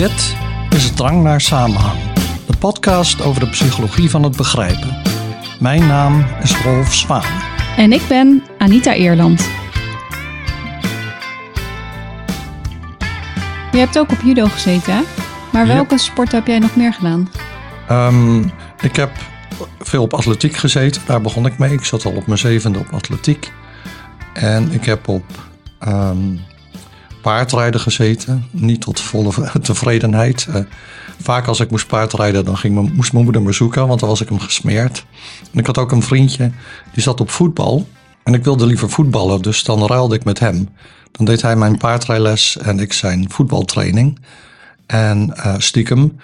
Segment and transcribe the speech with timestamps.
[0.00, 0.36] Dit
[0.70, 2.12] is het Drang naar Samenhang,
[2.46, 5.02] de podcast over de psychologie van het begrijpen.
[5.58, 7.42] Mijn naam is Rolf Zwaan.
[7.76, 9.48] En ik ben Anita Eerland.
[13.72, 15.02] Je hebt ook op judo gezeten, hè?
[15.52, 17.28] Maar welke sport heb jij nog meer gedaan?
[17.88, 18.38] Ehm,
[18.80, 19.10] ik heb
[19.78, 21.72] veel op atletiek gezeten, daar begon ik mee.
[21.72, 23.52] Ik zat al op mijn zevende op atletiek.
[24.32, 25.24] En ik heb op
[25.78, 26.36] ehm,
[27.20, 30.46] paardrijden gezeten, niet tot volle tevredenheid.
[30.52, 30.60] Eh,
[31.20, 34.08] vaak als ik moest paardrijden, dan ging mijn, moest mijn moeder me zoeken, want dan
[34.08, 35.04] was ik hem gesmeerd.
[35.52, 36.50] En ik had ook een vriendje,
[36.92, 37.88] die zat op voetbal.
[38.22, 40.68] En ik wilde liever voetballen, dus dan ruilde ik met hem.
[41.12, 44.18] Dan deed hij mijn paardrijles en ik zijn voetbaltraining.
[44.86, 46.16] En eh, stiekem.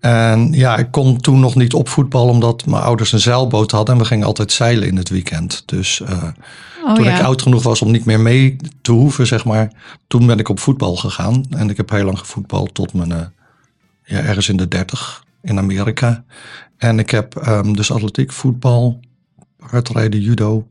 [0.00, 3.94] En ja, ik kon toen nog niet op voetbal omdat mijn ouders een zeilboot hadden
[3.94, 5.62] en we gingen altijd zeilen in het weekend.
[5.66, 6.22] Dus eh,
[6.84, 7.18] Oh toen ja.
[7.18, 9.72] ik oud genoeg was om niet meer mee te hoeven, zeg maar,
[10.06, 11.44] toen ben ik op voetbal gegaan.
[11.50, 13.26] En ik heb heel lang gevoetbald tot mijn, eh,
[14.04, 16.24] ja, ergens in de dertig in Amerika.
[16.76, 19.00] En ik heb ehm, dus atletiek, voetbal,
[19.56, 20.66] paardrijden, judo.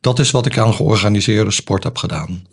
[0.00, 2.46] Dat is wat ik aan georganiseerde sport heb gedaan.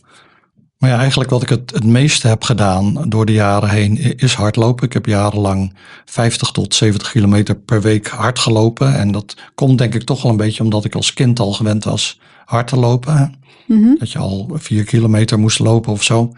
[0.77, 4.33] Maar ja, eigenlijk wat ik het, het meeste heb gedaan door de jaren heen is
[4.33, 4.85] hardlopen.
[4.85, 8.95] Ik heb jarenlang 50 tot 70 kilometer per week hard gelopen.
[8.95, 11.83] En dat komt denk ik toch wel een beetje omdat ik als kind al gewend
[11.83, 13.35] was hard te lopen.
[13.67, 13.95] Mhm.
[13.99, 16.31] Dat je al vier kilometer moest lopen of zo.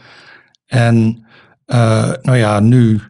[0.66, 1.26] En
[1.66, 3.02] eh, nou ja, nu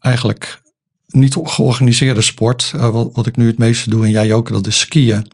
[0.00, 0.62] eigenlijk
[1.06, 2.72] niet georganiseerde sport.
[2.76, 5.30] eh, wat, wat ik nu het meeste doe en jij ook, dat is skiën.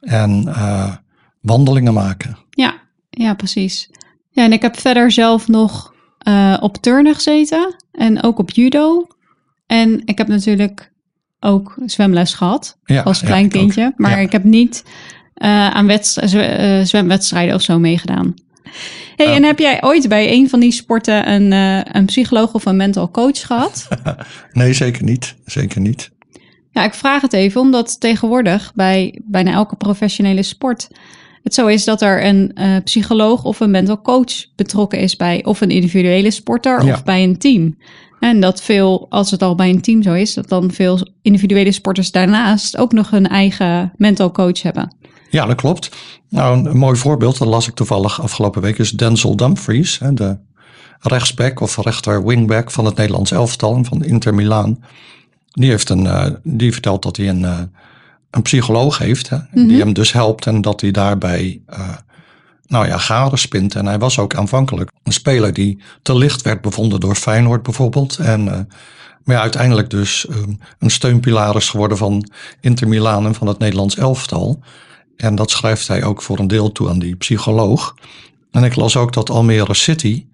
[0.00, 0.92] En eh,
[1.40, 2.36] wandelingen maken.
[2.50, 2.74] Ja,
[3.10, 3.90] ja, precies.
[4.30, 5.94] Ja, en ik heb verder zelf nog
[6.60, 9.06] op turnen gezeten en ook op judo.
[9.66, 10.92] En ik heb natuurlijk
[11.40, 13.92] ook zwemles gehad Ja, als klein kindje.
[13.96, 14.16] Maar Ja.
[14.16, 14.84] ik heb niet
[15.36, 18.34] eh, aan zwe- eh, zwemwedstrijden of zo meegedaan.
[19.16, 19.34] Hey, Oh.
[19.34, 22.76] en heb jij ooit bij een van die sporten een, eh, een psycholoog of een
[22.76, 23.88] mental coach gehad?
[24.52, 25.34] Nee, zeker niet.
[25.44, 26.10] Zeker niet.
[26.70, 30.88] Ja, ik vraag het even omdat tegenwoordig bij bijna elke professionele sport
[31.42, 35.44] het zo is dat er een eh, psycholoog of een mental coach betrokken is bij
[35.44, 36.92] of een individuele sporter Ja.
[36.92, 37.76] of bij een team.
[38.20, 41.72] En dat veel, als het al bij een team zo is, dat dan veel individuele
[41.72, 44.94] sporters daarnaast ook nog hun eigen mental coach hebben.
[45.30, 45.96] Ja, dat klopt.
[46.28, 50.38] Nou, een, mooi voorbeeld, dat las ik toevallig afgelopen week, is Denzel Dumfries, hè, de
[51.00, 54.84] rechtsback of rechter wingback van het Nederlands elftal en van Inter Milaan.
[55.50, 57.60] Die, heeft een, eh, die vertelt dat hij een, eh,
[58.30, 61.88] een psycholoog heeft, hè, die hem dus helpt en dat hij daarbij, eh,
[62.66, 63.74] nou ja, garen spint.
[63.74, 68.18] En hij was ook aanvankelijk een speler die te licht werd bevonden door Feyenoord bijvoorbeeld.
[68.18, 68.68] En,
[69.26, 70.36] maar ja, uiteindelijk dus eh,
[70.78, 74.62] een steunpilaar is geworden van Inter Milaan en van het Nederlands elftal.
[75.16, 77.94] En dat schrijft hij ook voor een deel toe aan die psycholoog.
[78.50, 80.26] En ik las ook dat Almere City,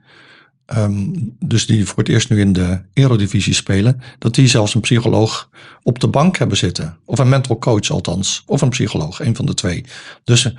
[0.67, 1.07] ehm,
[1.39, 5.49] dus die voor het eerst nu in de Eredivisie spelen, dat die zelfs een psycholoog
[5.83, 6.97] op de bank hebben zitten.
[7.05, 8.43] Of een mental coach althans.
[8.47, 9.85] Of een psycholoog, een van de twee.
[10.25, 10.53] Dus eh,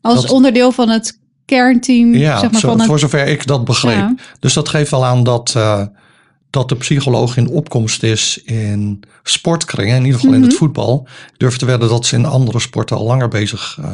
[0.00, 2.86] Als Dat- onderdeel van het kernteam, ja, zeg maar, zo- van het...
[2.86, 3.96] voor zover ik dat begreep.
[3.96, 4.14] Ja.
[4.40, 5.82] Dus dat geeft wel aan dat, eh,
[6.54, 10.48] dat de psycholoog in opkomst is in sportkringen, in ieder geval in Mhm.
[10.48, 11.06] het voetbal.
[11.32, 13.90] Ik durf te wedden dat ze in andere sporten al langer bezig eh,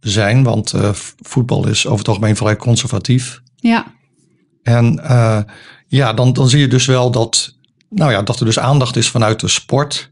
[0.00, 0.90] zijn, want eh,
[1.20, 3.40] voetbal is over het algemeen vrij conservatief.
[3.56, 3.94] Ja,
[4.62, 5.40] En eh,
[5.86, 7.54] ja, dan, dan zie je dus wel dat,
[7.88, 10.10] nou ja, dat er dus aandacht is vanuit de sport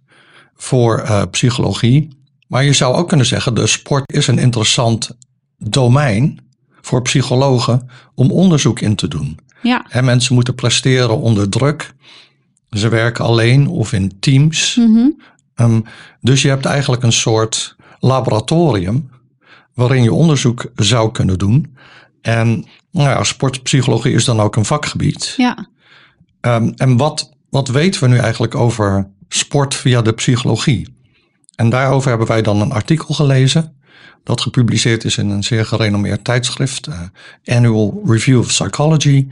[0.57, 2.09] voor psychologie.
[2.47, 5.11] Maar je zou ook kunnen zeggen, de sport is een interessant
[5.59, 6.41] domein
[6.81, 9.39] voor psychologen om onderzoek in te doen.
[9.63, 9.87] Ja.
[9.89, 11.95] En mensen moeten presteren onder druk.
[12.71, 14.77] Ze werken alleen of in teams.
[14.77, 15.09] Mhm.
[15.55, 15.81] Ehm,
[16.21, 19.11] dus je hebt eigenlijk een soort laboratorium
[19.75, 21.77] waarin je onderzoek zou kunnen doen.
[22.21, 25.35] En nou ja, sportpsychologie is dan ook een vakgebied.
[25.37, 25.69] ja.
[26.41, 30.97] Ehm, en wat, wat weten we nu eigenlijk over sport via de psychologie?
[31.55, 33.78] En daarover hebben wij dan een artikel gelezen.
[34.23, 37.01] Dat gepubliceerd is in een zeer gerenommeerd tijdschrift, eh,
[37.45, 39.27] Annual Review of Psychology.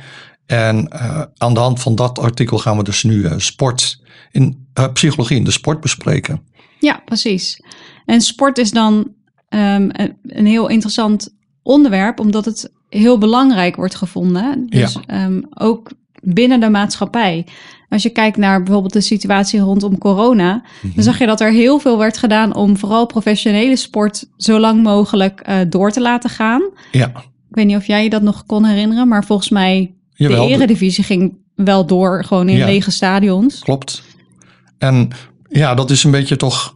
[0.47, 4.67] En eh, aan de hand van dat artikel gaan we dus nu eh, sport in,
[4.93, 6.43] psychologie in de sport bespreken.
[6.81, 7.61] Ja, precies.
[8.05, 9.13] En sport is dan
[9.49, 9.89] ehm,
[10.23, 14.67] een, heel interessant onderwerp, omdat het heel belangrijk wordt gevonden.
[14.67, 15.03] Dus Ja.
[15.07, 15.91] ehm, ook
[16.23, 17.47] binnen de maatschappij.
[17.89, 20.63] Als je kijkt naar bijvoorbeeld de situatie rondom corona,
[20.95, 24.83] dan zag je dat er heel veel werd gedaan om vooral professionele sport zo lang
[24.83, 26.63] mogelijk eh, door te laten gaan.
[26.93, 27.07] Ja,
[27.51, 30.47] Ik weet niet of jij je dat nog kon herinneren, maar volgens mij jawel.
[30.47, 32.67] de eredivisie ging wel door, gewoon in Ja.
[32.67, 33.59] lege stadions.
[33.61, 34.03] Klopt.
[34.79, 35.09] En
[35.49, 36.75] ja, dat is een beetje toch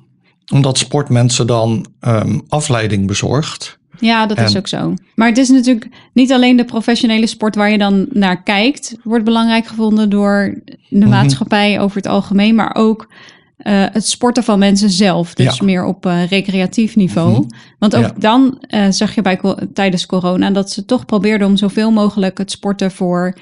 [0.53, 3.79] omdat sportmensen dan ehm, afleiding bezorgt.
[4.01, 4.95] Ja, dat is En- ook zo.
[5.15, 9.25] Maar het is natuurlijk niet alleen de professionele sport waar je dan naar kijkt, wordt
[9.25, 11.09] belangrijk gevonden door de Mhm.
[11.09, 13.09] maatschappij over het algemeen, maar ook
[13.57, 15.35] eh, het sporten van mensen zelf.
[15.35, 15.65] Dus Ja.
[15.65, 17.31] meer op eh, recreatief niveau.
[17.31, 17.43] Mhm.
[17.79, 18.13] Want ook Ja.
[18.19, 19.41] dan eh, zag je bij,
[19.75, 23.37] tijdens corona dat ze toch probeerden om zoveel mogelijk het sporten voor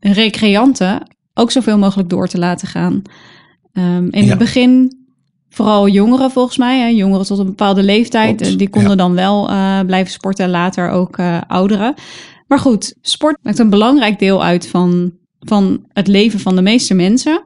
[0.00, 1.02] recreanten
[1.34, 3.02] ook zoveel mogelijk door te laten gaan.
[3.72, 4.28] Ehm, in Ja.
[4.28, 4.96] het begin
[5.52, 8.96] vooral jongeren volgens mij, hè, jongeren tot een bepaalde leeftijd, Klopt, eh, die konden ja.
[8.96, 11.94] dan wel eh, blijven sporten, later ook eh, ouderen.
[12.48, 16.94] Maar goed, sport maakt een belangrijk deel uit van, van het leven van de meeste
[16.94, 17.44] mensen.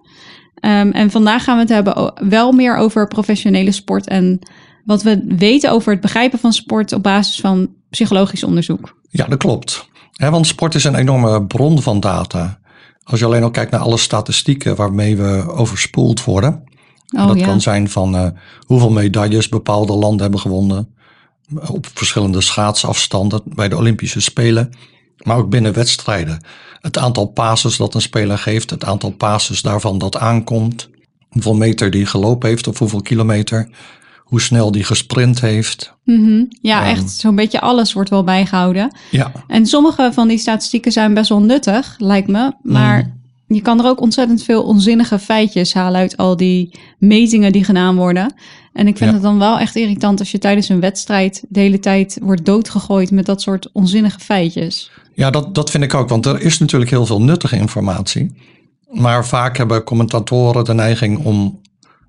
[0.54, 4.38] Ehm, en vandaag gaan we het hebben wel meer over professionele sport en
[4.84, 8.96] wat we weten over het begrijpen van sport op basis van psychologisch onderzoek.
[9.10, 9.88] Ja, dat klopt.
[10.12, 12.58] Want sport is een enorme bron van data.
[13.02, 16.64] Als je alleen al kijkt naar alle statistieken waarmee we overspoeld worden.
[17.20, 17.46] Oh dat ja.
[17.46, 18.26] kan zijn van eh,
[18.66, 20.94] hoeveel medailles bepaalde landen hebben gewonnen.
[21.68, 24.70] Op verschillende schaatsafstanden bij de Olympische Spelen.
[25.24, 26.40] Maar ook binnen wedstrijden.
[26.80, 28.70] Het aantal passes dat een speler geeft.
[28.70, 30.88] Het aantal passes daarvan dat aankomt.
[31.28, 33.68] Hoeveel meter die gelopen heeft of hoeveel kilometer.
[34.18, 35.94] Hoe snel die gesprint heeft.
[36.04, 36.44] Mhm.
[36.60, 36.88] Ja, Ehm.
[36.96, 38.96] echt zo'n beetje alles wordt wel bijgehouden.
[39.10, 42.52] Ja, En sommige van die statistieken zijn best wel nuttig, lijkt me.
[42.62, 43.08] Maar Mhm.
[43.46, 47.96] Je kan er ook ontzettend veel onzinnige feitjes halen uit al die metingen die gedaan
[47.96, 48.34] worden.
[48.72, 49.14] En ik vind Ja.
[49.16, 53.10] het dan wel echt irritant als je tijdens een wedstrijd de hele tijd wordt doodgegooid
[53.10, 54.90] met dat soort onzinnige feitjes.
[55.14, 56.08] Ja, dat, dat vind ik ook.
[56.08, 58.34] Want er is natuurlijk heel veel nuttige informatie.
[58.90, 61.60] Maar vaak hebben commentatoren de neiging om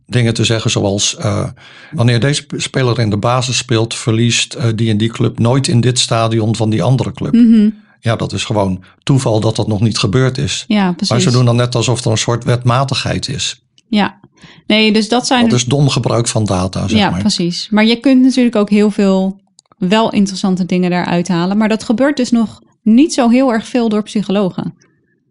[0.05, 1.15] dingen te zeggen zoals...
[1.15, 1.47] eh,
[1.91, 3.95] wanneer deze speler in de basis speelt...
[3.95, 7.33] verliest eh, die en die club nooit in dit stadion van die andere club.
[7.33, 7.69] Mhm.
[7.99, 10.65] Ja, dat is gewoon toeval dat dat nog niet gebeurd is.
[10.67, 11.09] Ja, precies.
[11.09, 13.61] Maar ze doen dan net alsof er een soort wetmatigheid is.
[13.89, 14.19] Ja,
[14.67, 15.49] nee, dus dat zijn.
[15.49, 17.19] Dat is dom gebruik van data, zeg ja, maar.
[17.19, 17.67] precies.
[17.69, 19.39] Maar je kunt natuurlijk ook heel veel
[19.77, 21.57] wel interessante dingen daaruit halen.
[21.57, 24.73] Maar dat gebeurt dus nog niet zo heel erg veel door psychologen.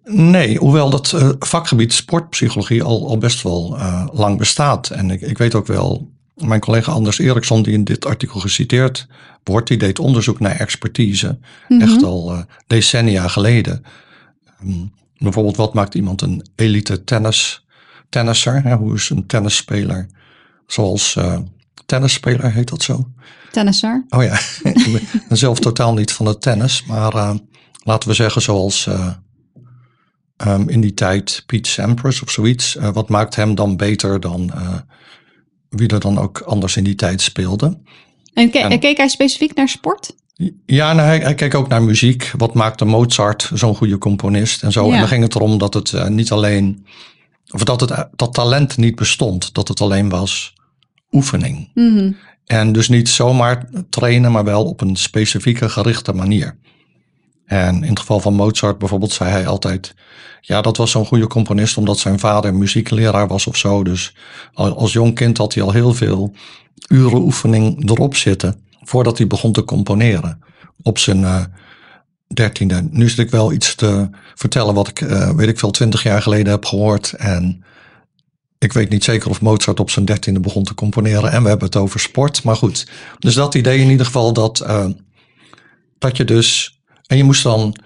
[0.04, 4.90] Nee, hoewel dat eh, vakgebied sportpsychologie al, al best wel eh, lang bestaat.
[4.90, 9.06] En ik, ik weet ook wel, mijn collega Anders Eriksson, die in dit artikel geciteerd
[9.44, 11.38] wordt, die deed onderzoek naar expertise.
[11.68, 11.80] Mhm.
[11.80, 13.84] Echt al eh, decennia geleden.
[14.60, 14.84] Ehm,
[15.18, 17.66] bijvoorbeeld, wat maakt iemand een elite tennis,
[18.08, 18.62] tennisser?
[18.62, 18.74] Hè?
[18.74, 20.06] Hoe is een tennisspeler?
[20.66, 21.38] Zoals eh
[21.86, 23.08] tennisspeler heet dat zo?
[23.52, 24.04] Tennisser.
[24.08, 24.38] Oh ja,
[24.72, 26.84] ik ben zelf totaal niet van het tennis.
[26.84, 27.34] Maar eh,
[27.82, 29.10] laten we zeggen zoals eh,
[30.36, 32.74] ehm, in die tijd Pete Sampras of zoiets.
[32.74, 34.52] Wat maakt hem dan beter dan
[35.68, 37.78] wie er dan ook anders in die tijd speelde?
[38.34, 40.14] En, ke- En- keek hij specifiek naar sport?
[40.66, 42.32] Ja, nou, hij, hij keek ook naar muziek.
[42.36, 44.86] Wat maakte Mozart zo'n goede componist en zo.
[44.86, 44.92] Ja.
[44.92, 46.86] En dan ging het erom dat het eh, niet alleen...
[47.50, 49.54] Of dat, het, dat talent niet bestond.
[49.54, 50.54] Dat het alleen was
[51.10, 51.70] oefening.
[51.74, 52.12] Mhm.
[52.46, 56.56] En dus niet zomaar trainen, maar wel op een specifieke gerichte manier.
[57.46, 59.94] En in het geval van Mozart bijvoorbeeld zei hij altijd...
[60.40, 63.84] Ja, dat was zo'n goede componist omdat zijn vader muziekleraar was of zo.
[63.84, 64.16] Dus
[64.52, 66.32] al- als jong kind had hij al heel veel
[66.88, 68.64] uren oefening erop zitten...
[68.82, 70.42] voordat hij begon te componeren.
[70.82, 71.44] Op zijn eh,
[72.34, 72.88] dertiende.
[72.90, 76.22] Nu zit ik wel iets te vertellen wat ik, eh, weet ik veel, twintig jaar
[76.22, 77.12] geleden heb gehoord.
[77.12, 77.64] En
[78.58, 81.32] ik weet niet zeker of Mozart op zijn dertiende begon te componeren.
[81.32, 82.42] En we hebben het over sport.
[82.42, 82.86] Maar goed,
[83.18, 84.86] dus dat idee in ieder geval dat, eh,
[85.98, 86.75] dat je dus...
[87.06, 87.76] En je moest dan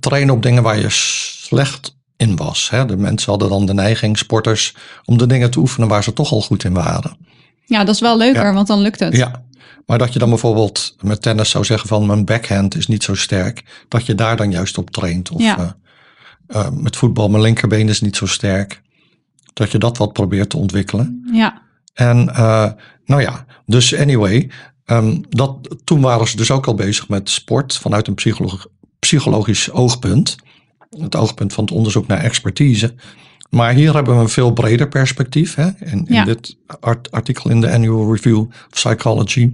[0.00, 2.70] trainen op dingen waar je slecht in was.
[2.70, 2.84] Hè?
[2.86, 4.74] De mensen hadden dan de neiging, sporters,
[5.04, 7.16] om de dingen te oefenen waar ze toch al goed in waren.
[7.64, 8.52] Ja, dat is wel leuker, Ja.
[8.52, 9.16] want dan lukt het.
[9.16, 9.44] Ja,
[9.86, 13.14] maar dat je dan bijvoorbeeld met tennis zou zeggen van mijn backhand is niet zo
[13.14, 13.84] sterk.
[13.88, 15.30] Dat je daar dan juist op traint.
[15.30, 15.58] Of Ja.
[15.58, 15.70] eh,
[16.60, 18.82] eh, met voetbal, mijn linkerbeen is niet zo sterk.
[19.52, 21.28] Dat je dat wat probeert te ontwikkelen.
[21.32, 21.62] Ja.
[21.94, 22.70] En eh,
[23.04, 24.50] nou ja, dus anyway,
[24.90, 28.58] ehm, dat, toen waren ze dus ook al bezig met sport vanuit een psycholo-
[28.98, 30.36] psychologisch oogpunt.
[30.98, 32.94] Het oogpunt van het onderzoek naar expertise.
[33.50, 35.54] Maar hier hebben we een veel breder perspectief.
[35.54, 35.66] Hè?
[35.78, 36.24] In, in Ja.
[36.24, 39.52] dit art- artikel in de Annual Review of Psychology.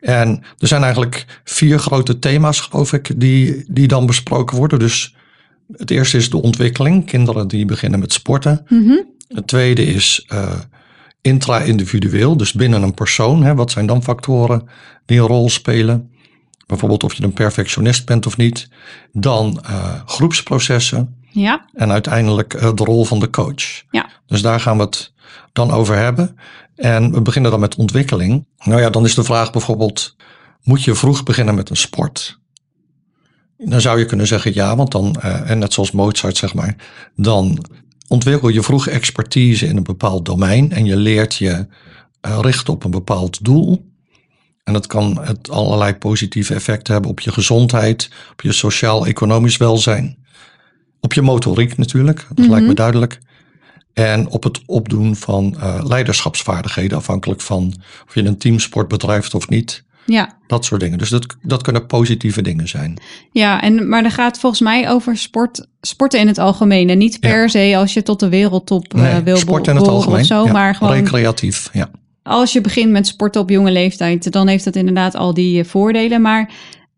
[0.00, 4.78] En er zijn eigenlijk vier grote thema's, geloof ik, die, die dan besproken worden.
[4.78, 5.14] Dus
[5.76, 7.06] het eerste is de ontwikkeling.
[7.06, 8.64] Kinderen die beginnen met sporten.
[8.68, 8.96] Mhm.
[9.28, 10.52] Het tweede is eh,
[11.26, 13.42] intra-individueel, dus binnen een persoon.
[13.42, 14.68] Hè, wat zijn dan factoren
[15.06, 16.10] die een rol spelen?
[16.66, 18.68] Bijvoorbeeld of je een perfectionist bent of niet.
[19.12, 21.66] Dan eh, groepsprocessen Ja.
[21.74, 23.82] en uiteindelijk eh, de rol van de coach.
[23.90, 24.10] Ja.
[24.26, 25.12] Dus daar gaan we het
[25.52, 26.36] dan over hebben.
[26.76, 28.46] En we beginnen dan met ontwikkeling.
[28.64, 30.16] Nou ja, dan is de vraag bijvoorbeeld,
[30.62, 32.38] moet je vroeg beginnen met een sport?
[33.58, 36.76] Dan zou je kunnen zeggen ja, want dan, eh, en net zoals Mozart zeg maar,
[37.16, 37.64] dan
[38.08, 41.66] ontwikkel je vroeg expertise in een bepaald domein en je leert je
[42.20, 43.94] eh, richten op een bepaald doel.
[44.64, 50.18] En dat kan het allerlei positieve effecten hebben op je gezondheid, op je sociaal-economisch welzijn,
[51.00, 53.20] op je motoriek natuurlijk, dat lijkt me duidelijk.
[53.92, 57.74] En op het opdoen van uh, leiderschapsvaardigheden, afhankelijk van
[58.06, 59.84] of je een teamsport bedrijft of niet.
[60.06, 60.36] Ja.
[60.46, 60.98] Dat soort dingen.
[60.98, 62.98] Dus dat, dat kunnen positieve dingen zijn.
[63.32, 66.90] Ja, en, maar dan gaat volgens mij over sport, sporten in het algemeen.
[66.90, 69.88] En niet per se als je tot de wereldtop uh, nee, wil sport in het
[69.88, 70.20] algemeen.
[70.20, 70.44] of zo.
[70.44, 71.90] Ja, maar gewoon recreatief, ja.
[72.22, 75.64] als je begint met sporten op jonge leeftijd, dan heeft dat inderdaad al die uh,
[75.64, 76.20] voordelen.
[76.20, 76.50] Maar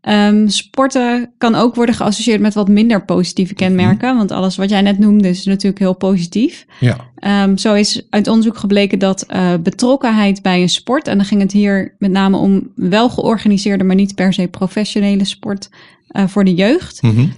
[0.08, 4.16] um, sporten kan ook worden geassocieerd met wat minder positieve kenmerken.
[4.16, 6.66] Want alles wat jij net noemde is natuurlijk heel positief.
[6.80, 6.96] Ja.
[7.44, 11.40] Um, zo is uit onderzoek gebleken dat uh, betrokkenheid bij een sport, en dan ging
[11.40, 15.70] het hier met name om wel georganiseerde, maar niet per se professionele sport
[16.12, 17.02] uh, voor de jeugd.
[17.02, 17.32] Mm -hmm.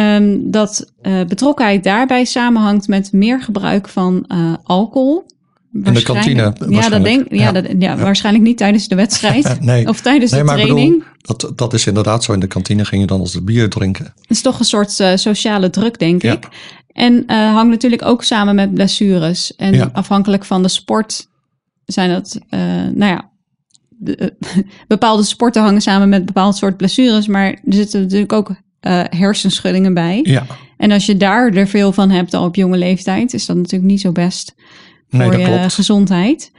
[0.00, 4.26] um, dat uh, betrokkenheid daarbij samenhangt met meer gebruik van
[4.62, 5.26] alcohol.
[5.72, 6.54] In de kantine.
[6.68, 7.52] Ja, dat denk, ja, ja.
[7.52, 9.60] Dat, ja, ja, waarschijnlijk niet tijdens de wedstrijd.
[9.60, 9.88] nee.
[9.88, 10.98] Of tijdens nee, de maar training.
[10.98, 12.32] Bedoel, dat, dat is inderdaad zo.
[12.32, 14.04] In de kantine ging je dan als de bier drinken.
[14.04, 16.48] Het is toch een soort uh, sociale druk, denk ik.
[16.92, 19.56] En uh, hangt natuurlijk ook samen met blessures.
[19.56, 21.28] En afhankelijk van de sport
[21.84, 22.60] zijn dat, uh,
[22.94, 23.30] nou ja,
[23.88, 24.36] de,
[24.88, 27.26] bepaalde sporten hangen samen met bepaald soort blessures.
[27.26, 28.50] Maar er zitten natuurlijk ook
[29.10, 30.20] hersenschuddingen bij.
[30.22, 30.46] Ja.
[30.76, 33.90] En als je daar er veel van hebt al op jonge leeftijd, is dat natuurlijk
[33.90, 34.54] niet zo best
[35.10, 35.74] Nee, voor dat je klopt.
[35.74, 36.52] gezondheid.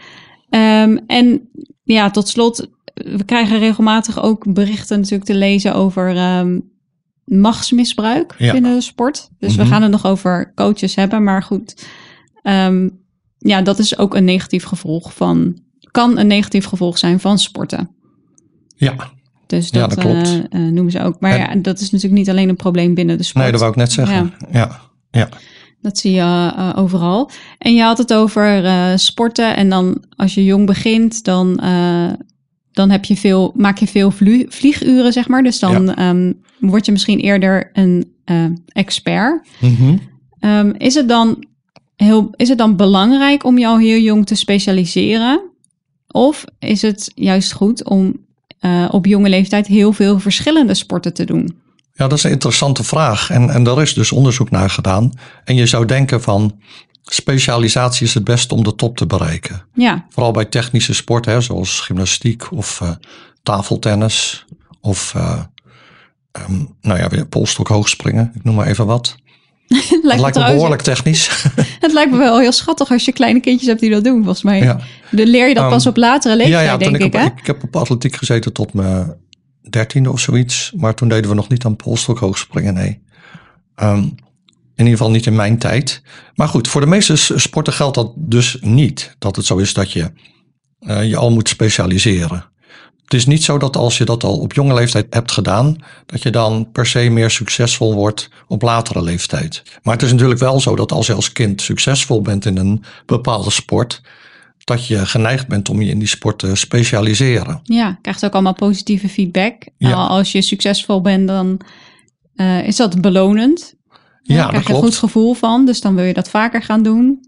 [0.49, 1.49] Um, en
[1.83, 6.69] ja, tot slot, we krijgen regelmatig ook berichten natuurlijk te lezen over um,
[7.23, 8.51] machtsmisbruik Ja.
[8.51, 9.29] binnen de sport.
[9.39, 9.61] Dus Mhm.
[9.63, 11.85] we gaan het nog over coaches hebben, maar goed.
[12.43, 12.97] Um,
[13.37, 15.59] ja, dat is ook een negatief gevolg van,
[15.91, 17.89] kan een negatief gevolg zijn van sporten.
[18.75, 18.95] Ja,
[19.47, 20.27] Dus Ja, dat, dat klopt.
[20.27, 21.19] uh, uh, noemen ze ook.
[21.19, 23.43] Maar En- ja, dat is natuurlijk niet alleen een probleem binnen de sport.
[23.43, 24.33] nee, dat wou ik net zeggen.
[24.51, 24.79] Ja,
[25.11, 25.29] ja.
[25.81, 27.29] Dat zie je uh, overal.
[27.57, 29.55] En je had het over uh, sporten.
[29.55, 32.09] En dan als je jong begint, dan, uh,
[32.71, 34.11] dan heb je veel, maak je veel
[34.47, 35.43] vlieguren, zeg maar.
[35.43, 36.09] Dus dan Ja.
[36.09, 38.13] um, word je misschien eerder een
[38.67, 39.47] expert.
[39.59, 39.97] Mhm.
[40.41, 41.45] Um, is, het dan
[41.95, 45.41] heel, is het dan belangrijk om je al heel jong te specialiseren?
[46.07, 48.27] Of is het juist goed om
[48.89, 51.57] op jonge leeftijd heel veel verschillende sporten te doen?
[51.99, 53.29] Ja, dat is een interessante vraag.
[53.29, 55.11] En, en daar is dus onderzoek naar gedaan.
[55.43, 56.59] En je zou denken van
[57.03, 59.65] specialisatie is het beste om de top te bereiken.
[59.73, 62.89] Ja, Vooral bij technische sporten, hè, zoals gymnastiek of uh,
[63.43, 64.45] tafeltennis.
[64.81, 65.39] Of uh,
[66.49, 68.31] um, nou ja, weer polstok hoogspringen.
[68.35, 69.15] Ik noem maar even wat.
[69.67, 71.45] het lijkt, dat lijkt me behoorlijk technisch.
[71.85, 74.43] het lijkt me wel heel schattig als je kleine kindjes hebt die dat doen, volgens
[74.43, 74.59] mij.
[74.59, 74.79] Ja.
[75.11, 77.39] Dan leer je dat Um, pas op latere leeftijd, ja, ja, denk ik, op, ik,
[77.39, 79.15] ik heb op atletiek gezeten tot mijn
[79.69, 80.71] dertiende of zoiets.
[80.75, 83.01] Maar toen deden we nog niet aan polstok hoogspringen, nee.
[83.75, 84.15] Um,
[84.75, 86.01] in ieder geval niet in mijn tijd.
[86.35, 89.15] Maar goed, voor de meeste sporten geldt dat dus niet.
[89.17, 90.11] Dat het zo is dat je
[90.79, 92.45] uh, je al moet specialiseren.
[93.03, 96.21] Het is niet zo dat als je dat al op jonge leeftijd hebt gedaan, dat
[96.21, 99.63] je dan per se meer succesvol wordt op latere leeftijd.
[99.83, 102.83] Maar het is natuurlijk wel zo dat als je als kind succesvol bent in een
[103.05, 104.01] bepaalde sport,
[104.69, 107.59] dat je geneigd bent om je in die sport te specialiseren.
[107.63, 109.67] Ja, krijgt ook allemaal positieve feedback.
[109.77, 109.93] Ja.
[109.93, 111.61] Als je succesvol bent, dan
[112.35, 113.73] uh, is dat belonend.
[114.21, 116.83] Ja, Daar krijg je een goed gevoel van, dus dan wil je dat vaker gaan
[116.83, 117.27] doen.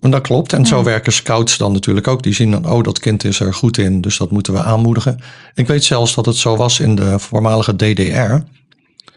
[0.00, 0.52] En dat klopt.
[0.52, 0.64] En ja.
[0.64, 2.22] zo werken scouts dan natuurlijk ook.
[2.22, 5.20] Die zien dan, oh, dat kind is er goed in, dus dat moeten we aanmoedigen.
[5.54, 8.34] Ik weet zelfs dat het zo was in de voormalige DDR.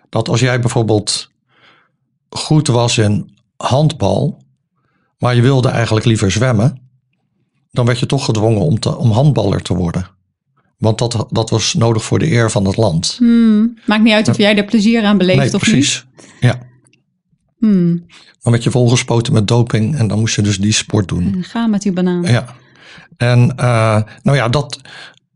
[0.09, 1.31] Dat als jij bijvoorbeeld
[2.29, 4.41] goed was in handbal,
[5.17, 6.88] maar je wilde eigenlijk liever zwemmen,
[7.71, 10.09] dan werd je toch gedwongen om, te, om handballer te worden.
[10.77, 13.15] Want dat, dat was nodig voor de eer van het land.
[13.17, 13.79] Hmm.
[13.85, 16.05] Maakt niet uit of jij er plezier aan beleeft nee, of precies.
[16.15, 16.25] niet.
[16.39, 16.59] Ja.
[17.57, 18.05] Hmm.
[18.41, 21.43] Dan werd je volgespoten met doping en dan moest je dus die sport doen.
[21.43, 22.23] Ga met die banaan.
[22.23, 22.55] Ja.
[23.17, 24.81] En uh, nou ja, dat.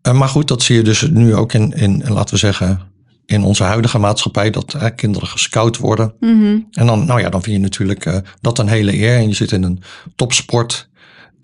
[0.08, 2.80] Uh, maar goed, dat zie je dus nu ook in, in laten we zeggen,
[3.26, 6.14] in onze huidige maatschappij, dat uh, kinderen gescout worden.
[6.20, 6.68] Mm -hmm.
[6.72, 9.18] En dan, nou ja, dan vind je natuurlijk uh, dat een hele eer.
[9.18, 9.82] En je zit in een
[10.16, 10.90] topsport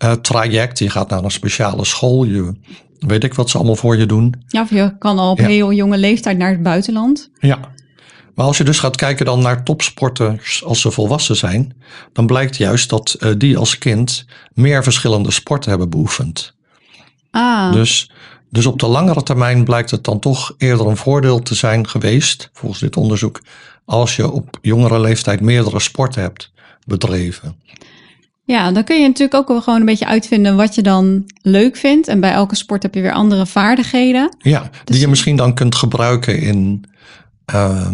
[0.04, 0.78] uh, traject.
[0.78, 2.24] Je gaat naar een speciale school.
[2.24, 2.52] Je
[2.98, 4.34] weet ik wat ze allemaal voor je doen.
[4.46, 5.46] Ja, of je kan al op ja.
[5.46, 7.30] heel jonge leeftijd naar het buitenland.
[7.38, 7.58] Ja.
[8.34, 11.76] Maar als je dus gaat kijken dan naar topsporters als ze volwassen zijn,
[12.12, 16.54] dan blijkt juist dat uh, die als kind meer verschillende sporten hebben beoefend.
[17.30, 17.72] Ah.
[17.72, 18.10] Dus,
[18.50, 22.50] dus op de langere termijn blijkt het dan toch eerder een voordeel te zijn geweest,
[22.52, 23.40] volgens dit onderzoek,
[23.84, 26.52] als je op jongere leeftijd meerdere sporten hebt
[26.86, 27.56] bedreven.
[28.50, 31.76] Ja, dan kun je natuurlijk ook wel gewoon een beetje uitvinden wat je dan leuk
[31.76, 32.08] vindt.
[32.08, 34.36] En bij elke sport heb je weer andere vaardigheden.
[34.38, 35.00] Ja, die dus...
[35.00, 36.84] je misschien dan kunt gebruiken in,
[37.54, 37.88] uh,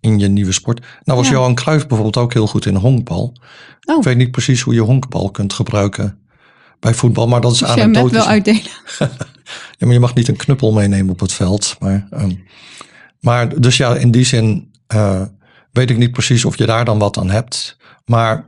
[0.00, 0.80] in je nieuwe sport.
[1.04, 1.34] Nou was ja.
[1.34, 3.36] Johan Cruijff bijvoorbeeld ook heel goed in honkbal.
[3.84, 3.96] Oh.
[3.96, 6.18] Ik weet niet precies hoe je honkbal kunt gebruiken
[6.80, 8.24] bij voetbal, maar dat is Dus je hem net anekdotisch.
[8.24, 8.70] wel uitdelen.
[9.78, 11.76] Ja, maar je mag niet een knuppel meenemen op het veld.
[11.78, 12.32] Maar, ehm,
[13.20, 15.22] maar dus ja, in die zin eh,
[15.72, 17.76] weet ik niet precies of je daar dan wat aan hebt.
[18.04, 18.46] Maar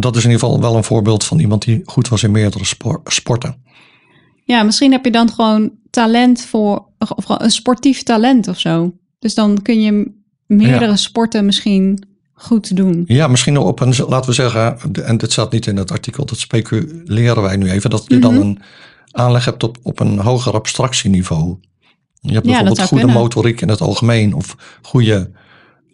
[0.00, 2.64] dat is in ieder geval wel een voorbeeld van iemand die goed was in meerdere
[2.64, 3.62] spor- sporten.
[4.44, 6.84] Ja, misschien heb je dan gewoon talent voor,
[7.16, 8.92] of een sportief talent of zo.
[9.18, 10.12] Dus dan kun je
[10.46, 10.96] meerdere Ja.
[10.96, 13.04] sporten misschien goed doen.
[13.06, 16.38] Ja, misschien op een, laten we zeggen, en dit staat niet in het artikel, dat
[16.38, 18.42] speculeren wij nu even, dat je dan Mhm.
[18.42, 18.60] een
[19.10, 21.56] aanleg hebt op, op een hoger abstractieniveau.
[22.20, 23.22] Je hebt bijvoorbeeld goede kunnen.
[23.22, 25.30] motoriek in het algemeen, of goede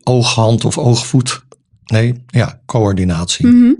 [0.04, 1.44] oog-hand of oog-voet.
[1.92, 3.46] Nee, ja, coördinatie.
[3.46, 3.72] Mhm.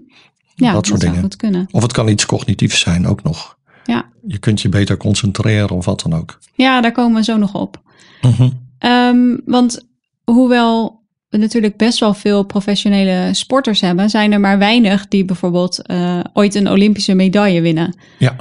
[0.54, 1.21] Ja, Dat soort dingen.
[1.21, 1.69] goed kunnen.
[1.71, 3.57] Of het kan iets cognitiefs zijn ook nog.
[3.85, 4.04] Ja.
[4.26, 6.38] Je kunt je beter concentreren of wat dan ook.
[6.54, 7.83] ja, daar komen we zo nog op.
[8.23, 8.49] Mhm.
[8.78, 9.87] Ehm, want
[10.25, 15.83] hoewel we natuurlijk best wel veel professionele sporters hebben, zijn er maar weinig die bijvoorbeeld
[15.87, 17.97] eh, ooit een Olympische medaille winnen.
[18.19, 18.37] Ja,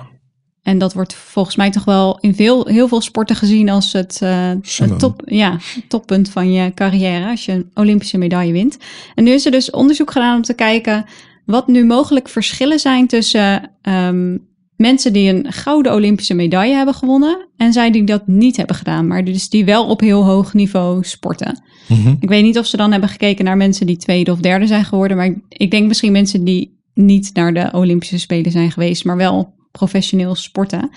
[0.64, 4.20] En dat wordt volgens mij toch wel in veel, heel veel sporten gezien als het,
[4.20, 8.78] het top, ja, toppunt van je carrière als je een Olympische medaille wint.
[9.16, 11.06] En nu is er dus onderzoek gedaan om te kijken
[11.46, 14.38] wat nu mogelijk verschillen zijn tussen ehm,
[14.76, 19.08] mensen die een gouden Olympische medaille hebben gewonnen en zij die dat niet hebben gedaan,
[19.08, 21.62] maar dus die wel op heel hoog niveau sporten.
[21.88, 22.16] Mhm.
[22.20, 24.86] Ik weet niet of ze dan hebben gekeken naar mensen die tweede of derde zijn
[24.86, 29.18] geworden, maar ik denk misschien mensen die niet naar de Olympische Spelen zijn geweest, maar
[29.18, 30.90] wel professioneel sporten.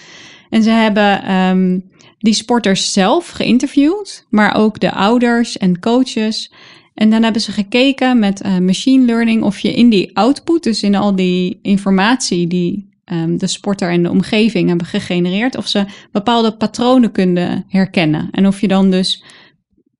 [0.50, 1.78] En ze hebben ehm,
[2.18, 6.52] die sporters zelf geïnterviewd, maar ook de ouders en coaches.
[6.94, 10.82] En dan hebben ze gekeken met eh, machine learning of je in die output, dus
[10.82, 15.84] in al die informatie die ehm, de sporter en de omgeving hebben gegenereerd, of ze
[16.12, 18.28] bepaalde patronen kunnen herkennen.
[18.30, 19.24] En of je dan dus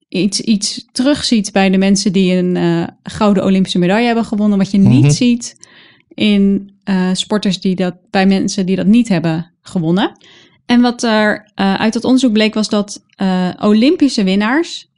[0.09, 4.71] iets, iets terugziet bij de mensen die een eh, gouden Olympische medaille hebben gewonnen, wat
[4.71, 5.11] je niet Mhm.
[5.11, 5.57] ziet
[6.15, 10.13] in eh, sporters die dat bij mensen die dat niet hebben gewonnen.
[10.67, 14.93] En wat er eh, uit dat onderzoek bleek was dat eh, Olympische winnaars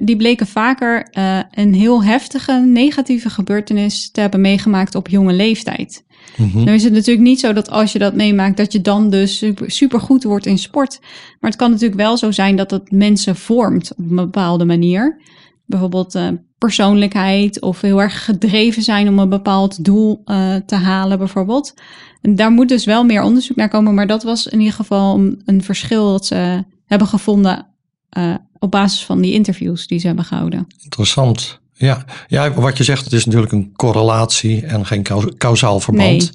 [0.00, 1.08] die bleken vaker
[1.50, 6.04] een heel heftige negatieve gebeurtenis te hebben meegemaakt op jonge leeftijd.
[6.36, 6.58] Mhm.
[6.58, 9.38] Nou is het natuurlijk niet zo dat als je dat meemaakt, dat je dan dus
[9.38, 10.98] super, super goed wordt in sport.
[11.40, 15.20] Maar het kan natuurlijk wel zo zijn dat het mensen vormt op een bepaalde manier.
[15.66, 16.18] Bijvoorbeeld
[16.60, 21.74] persoonlijkheid of heel erg gedreven zijn om een bepaald doel eh, te halen bijvoorbeeld.
[22.20, 25.34] En daar moet dus wel meer onderzoek naar komen, maar dat was in ieder geval
[25.44, 27.66] een, verschil dat ze hebben gevonden
[28.08, 30.66] eh, op basis van die interviews die ze hebben gehouden.
[30.82, 31.60] Interessant.
[31.72, 32.04] Ja.
[32.28, 36.08] ja, wat je zegt, het is natuurlijk een correlatie en geen kausaal verband.
[36.08, 36.30] Nee,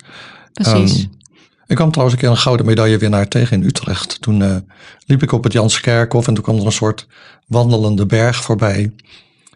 [0.53, 1.01] Precies.
[1.01, 1.13] Ehm,
[1.67, 4.21] ik kwam trouwens een keer een gouden medaillewinnaar tegen in Utrecht.
[4.21, 4.55] Toen eh,
[5.05, 7.07] liep ik op het Janskerkhof en toen kwam er een soort
[7.47, 8.91] wandelende berg voorbij.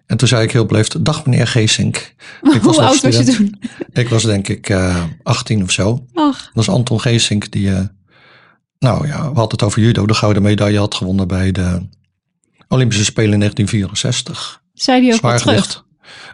[0.09, 1.95] En toen zei ik heel beleefd, dag meneer Geesink.
[2.55, 3.61] Ik was Hoe nog oud was je toen?
[3.93, 6.05] Ik was denk ik eh 18 of zo.
[6.13, 7.81] Ach, Dat is Anton Geesink die, eh,
[8.79, 11.87] nou ja, we hadden het over judo, de gouden medaille had gewonnen bij de
[12.67, 14.61] Olympische Spelen in 1964.
[14.73, 15.85] zei die ook wel terug?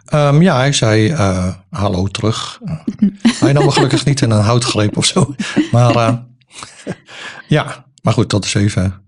[0.04, 2.60] Ehm, ja, hij zei eh, hallo terug.
[3.40, 5.34] hij nam me gelukkig niet in een houtgreep of zo.
[5.72, 6.24] Maar
[7.48, 9.02] ja, maar goed, dat is even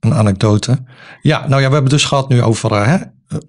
[0.00, 0.84] een anekdote.
[1.22, 2.98] Ja, nou ja, we hebben dus gehad nu over hè,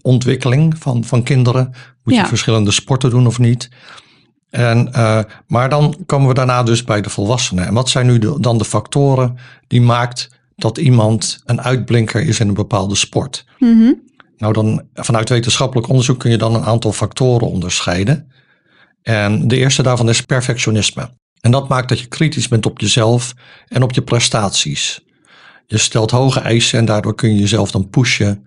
[0.01, 1.73] ontwikkeling van, van kinderen.
[2.03, 2.21] Moet Ja.
[2.21, 3.69] je verschillende sporten doen of niet?
[4.49, 7.65] En, eh, maar dan komen we daarna dus bij de volwassenen.
[7.67, 12.39] En wat zijn nu de- dan de factoren die maakt dat iemand een uitblinker is
[12.39, 13.45] in een bepaalde sport?
[13.59, 13.93] Mhm.
[14.37, 18.31] Nou, dan vanuit wetenschappelijk onderzoek kun je dan een aantal factoren onderscheiden.
[19.01, 21.09] En de eerste daarvan is perfectionisme.
[21.41, 23.33] En dat maakt dat je kritisch bent op jezelf
[23.67, 25.01] en op je prestaties.
[25.67, 28.45] Je stelt hoge eisen en daardoor kun je jezelf dan pushen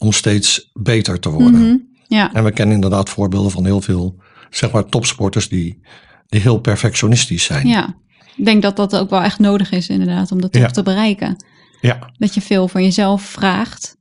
[0.00, 1.60] om steeds beter te worden.
[1.60, 1.76] Mhm.
[2.08, 4.16] Ja, En we kennen inderdaad voorbeelden van heel veel,
[4.50, 5.80] zeg maar, topsporters die,
[6.26, 7.66] die heel perfectionistisch zijn.
[7.66, 7.98] ja.
[8.36, 10.68] Ik denk dat dat ook wel echt nodig is inderdaad om de top Ja.
[10.68, 11.44] te bereiken.
[11.80, 13.96] ja Dat je veel van jezelf vraagt.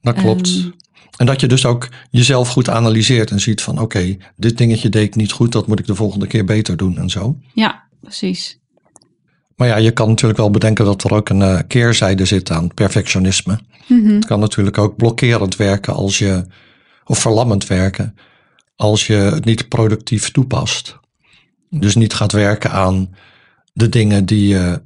[0.00, 0.48] dat klopt.
[0.48, 0.70] Ehm.
[1.16, 5.02] En dat je dus ook jezelf goed analyseert en ziet van oké, dit dingetje deed
[5.06, 7.38] ik niet goed, dat moet ik de volgende keer beter doen en zo.
[7.52, 8.58] Ja, precies.
[9.56, 12.74] Maar ja, je kan natuurlijk wel bedenken dat er ook een eh, keerzijde zit aan
[12.74, 13.58] perfectionisme.
[13.88, 14.14] Mhm.
[14.14, 16.44] Het kan natuurlijk ook blokkerend werken als je,
[17.04, 18.14] of verlammend werken,
[18.76, 20.98] als je het niet productief toepast.
[21.70, 23.14] Dus niet gaat werken aan
[23.72, 24.82] de dingen die, je-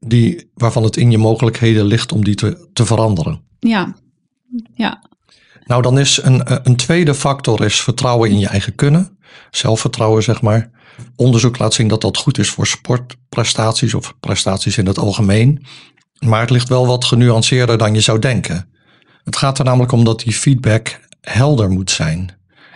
[0.00, 3.40] die, waarvan het in je mogelijkheden ligt om die te, te veranderen.
[3.60, 3.94] Ja,
[4.74, 5.02] ja,
[5.64, 9.18] Nou, dan is een, eh, een tweede factor is vertrouwen in je eigen kunnen.
[9.50, 10.70] Zelfvertrouwen, zeg maar.
[11.16, 15.66] Onderzoek laat zien dat dat goed is voor sportprestaties of prestaties in het algemeen.
[16.18, 18.68] Maar het ligt wel wat genuanceerder dan je zou denken.
[19.24, 22.32] Het gaat er namelijk om dat die feedback helder moet zijn.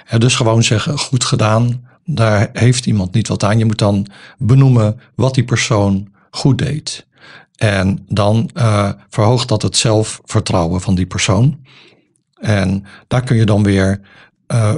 [0.06, 3.58] En dus gewoon zeggen, goed gedaan, daar heeft iemand niet wat aan.
[3.58, 4.06] Je moet dan
[4.38, 7.06] benoemen wat die persoon goed deed.
[7.56, 11.64] En dan uh, verhoogt dat het zelfvertrouwen van die persoon.
[12.34, 14.00] En daar kun je dan weer
[14.52, 14.74] uh,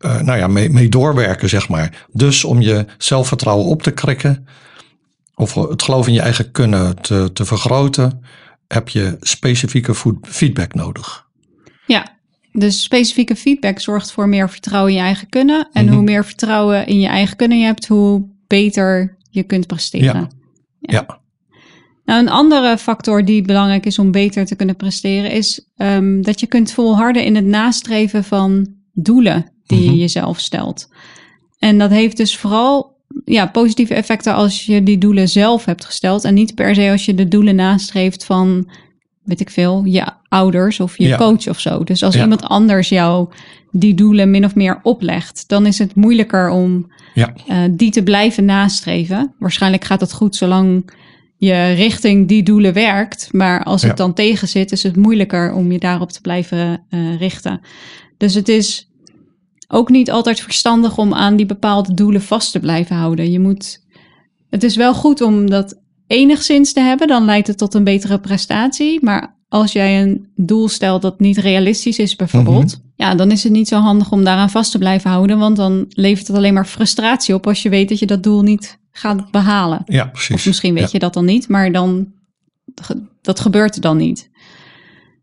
[0.00, 2.06] uh, nou ja, mee, mee, doorwerken, zeg maar.
[2.12, 4.46] Dus om je zelfvertrouwen op te krikken,
[5.34, 8.22] of het geloof in je eigen kunnen te, te vergroten,
[8.68, 11.26] heb je specifieke feedback nodig.
[11.86, 12.16] Ja,
[12.52, 15.68] dus specifieke feedback zorgt voor meer vertrouwen in je eigen kunnen.
[15.72, 16.04] En hoe mhm.
[16.04, 20.30] meer vertrouwen in je eigen kunnen je hebt, hoe beter je kunt presteren.
[20.80, 21.06] Ja.
[21.06, 21.22] ja.
[22.04, 26.40] Nou, een andere factor die belangrijk is om beter te kunnen presteren, is um, dat
[26.40, 29.98] je kunt volharden in het nastreven van doelen die je mhm.
[29.98, 30.88] jezelf stelt.
[31.58, 36.24] En dat heeft dus vooral ja, positieve effecten als je die doelen zelf hebt gesteld.
[36.24, 38.70] En niet per se als je de doelen nastreeft van,
[39.22, 41.84] weet ik veel, je ouders of je coach of zo.
[41.84, 43.28] Dus als iemand anders jou
[43.70, 47.34] die doelen min of meer oplegt, dan is het moeilijker om ja.
[47.48, 49.34] uh, die te blijven nastreven.
[49.38, 50.90] Waarschijnlijk gaat het goed zolang
[51.36, 53.28] je richting die doelen werkt.
[53.32, 57.18] Maar als het dan tegen zit, is het moeilijker om je daarop te blijven uh,
[57.18, 57.60] richten.
[58.16, 58.90] Dus het is
[59.68, 63.30] ook niet altijd verstandig om aan die bepaalde doelen vast te blijven houden.
[63.30, 63.80] Je moet,
[64.50, 68.18] het is wel goed om dat enigszins te hebben, dan leidt het tot een betere
[68.18, 69.04] prestatie.
[69.04, 72.86] Maar als jij een doel stelt dat niet realistisch is, bijvoorbeeld, mhm.
[72.96, 75.38] ja, dan is het niet zo handig om daaraan vast te blijven houden.
[75.38, 78.42] Want dan levert het alleen maar frustratie op als je weet dat je dat doel
[78.42, 79.82] niet gaat behalen.
[79.84, 80.34] Ja, precies.
[80.34, 82.12] Of misschien weet je dat dan niet, maar dan
[83.20, 84.30] dat gebeurt er dan niet.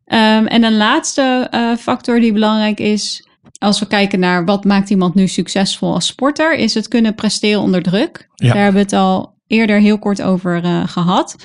[0.06, 3.28] Um, en een laatste uh, factor die belangrijk is,
[3.62, 7.62] als we kijken naar wat maakt iemand nu succesvol als sporter, is het kunnen presteren
[7.62, 8.30] onder druk.
[8.36, 11.36] Daar hebben we het al eerder heel kort over uh, gehad.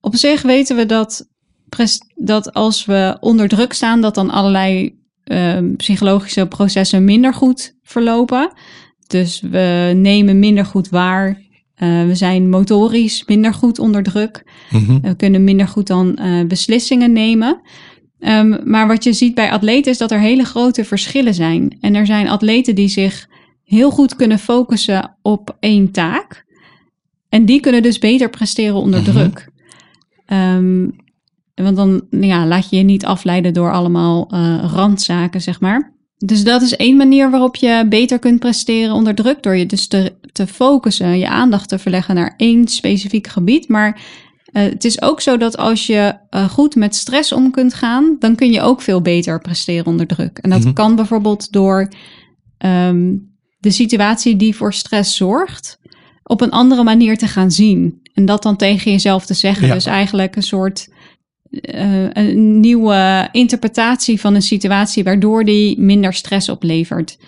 [0.00, 1.28] Op zich weten we dat,
[2.14, 8.52] dat als we onder druk staan, dat dan allerlei uh, psychologische processen minder goed verlopen.
[9.06, 11.28] Dus we nemen minder goed waar.
[11.28, 14.44] Uh, we zijn motorisch minder goed onder druk.
[14.70, 15.00] Mm -hmm.
[15.00, 17.60] We kunnen minder goed dan uh, beslissingen nemen.
[18.20, 21.76] Um, maar wat je ziet bij atleten is dat er hele grote verschillen zijn.
[21.80, 23.28] En er zijn atleten die zich
[23.64, 26.44] heel goed kunnen focussen op één taak.
[27.28, 29.10] En die kunnen dus beter presteren onder mhm.
[29.10, 29.48] druk.
[30.26, 30.96] Um,
[31.54, 35.92] want dan ja, laat je je niet afleiden door allemaal uh, randzaken, zeg maar.
[36.16, 39.42] Dus dat is één manier waarop je beter kunt presteren onder druk.
[39.42, 43.68] Door je dus te, te focussen, je aandacht te verleggen naar één specifiek gebied.
[43.68, 44.00] Maar
[44.52, 48.16] uh, het is ook zo dat als je uh, goed met stress om kunt gaan,
[48.18, 50.38] dan kun je ook veel beter presteren onder druk.
[50.38, 50.72] En dat mhm.
[50.72, 51.92] kan bijvoorbeeld door
[52.58, 55.78] um, de situatie die voor stress zorgt,
[56.22, 58.00] op een andere manier te gaan zien.
[58.14, 59.68] En dat dan tegen jezelf te zeggen.
[59.68, 60.88] Dus eigenlijk een soort
[61.50, 67.18] uh, een nieuwe interpretatie van een situatie, waardoor die minder stress oplevert.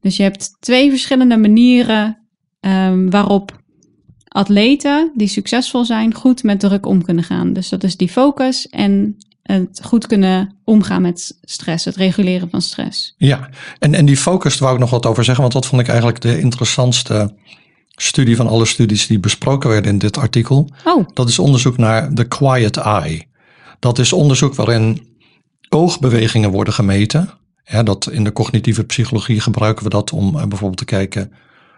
[0.00, 2.18] Dus je hebt twee verschillende manieren
[2.60, 3.61] um, waarop
[4.32, 7.52] atleten die succesvol zijn, goed met druk om kunnen gaan.
[7.52, 12.62] Dus dat is die focus en het goed kunnen omgaan met stress, het reguleren van
[12.62, 13.14] stress.
[13.16, 15.82] Ja, en, en die focus, daar wou ik nog wat over zeggen, want dat vond
[15.82, 17.34] ik eigenlijk de interessantste
[17.88, 20.68] studie van alle studies die besproken werden in dit artikel.
[20.84, 21.06] Oh.
[21.14, 23.26] Dat is onderzoek naar de quiet eye.
[23.78, 25.06] Dat is onderzoek waarin
[25.68, 27.30] oogbewegingen worden gemeten.
[27.64, 31.32] Ja, dat in de cognitieve psychologie gebruiken we dat om eh, bijvoorbeeld te kijken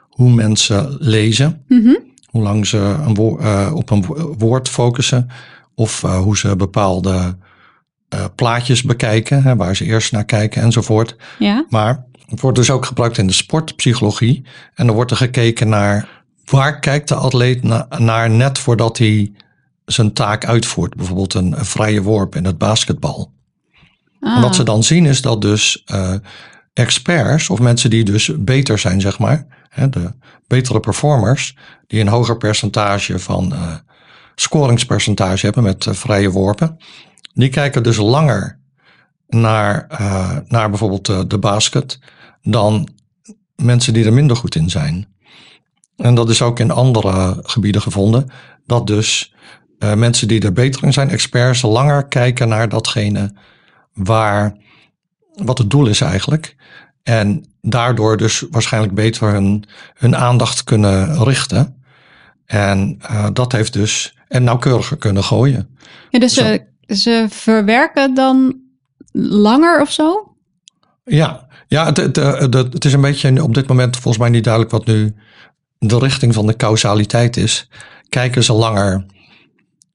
[0.08, 1.64] hoe mensen lezen.
[1.68, 4.04] Mm hoe lang ze een uh, op een
[4.38, 5.30] woord focussen
[5.74, 7.36] of uh, hoe ze bepaalde
[8.14, 11.16] uh, plaatjes bekijken, hè, waar ze eerst naar kijken enzovoort.
[11.38, 11.66] Ja.
[11.68, 16.08] Maar het wordt dus ook gebruikt in de sportpsychologie en er wordt er gekeken naar
[16.44, 19.32] waar kijkt de atleet na, naar net voordat hij
[19.84, 23.32] zijn taak uitvoert, bijvoorbeeld een, een vrije worp in het basketbal.
[24.20, 24.36] Ah.
[24.36, 25.84] En wat ze dan zien is dat dus
[26.72, 30.12] experts of mensen die dus beter zijn, zeg maar, de
[30.46, 31.56] betere performers,
[31.86, 33.74] die een hoger percentage van uh,
[34.34, 36.76] scoringspercentage hebben met uh, vrije worpen,
[37.34, 38.58] die kijken dus langer
[39.28, 41.98] naar, uh, naar bijvoorbeeld de, de basket
[42.42, 42.88] dan
[43.56, 45.06] mensen die er minder goed in zijn.
[45.96, 48.30] En dat is ook in andere gebieden gevonden,
[48.66, 49.34] dat dus
[49.78, 53.34] mensen die er beter in zijn, experts, langer kijken naar datgene
[53.92, 54.56] waar,
[55.34, 56.56] wat het doel is eigenlijk.
[57.02, 61.82] En daardoor dus waarschijnlijk beter hun, hun aandacht kunnen richten.
[62.46, 65.76] En uh, dat heeft dus en nauwkeuriger kunnen gooien.
[66.10, 68.60] Ja, dus ze, ze verwerken dan
[69.12, 70.34] langer of zo?
[71.04, 74.44] Ja, ja het, het, het, het, is een beetje op dit moment volgens mij niet
[74.44, 75.14] duidelijk wat nu
[75.78, 77.68] de richting van de causaliteit is.
[78.08, 79.06] Kijken ze langer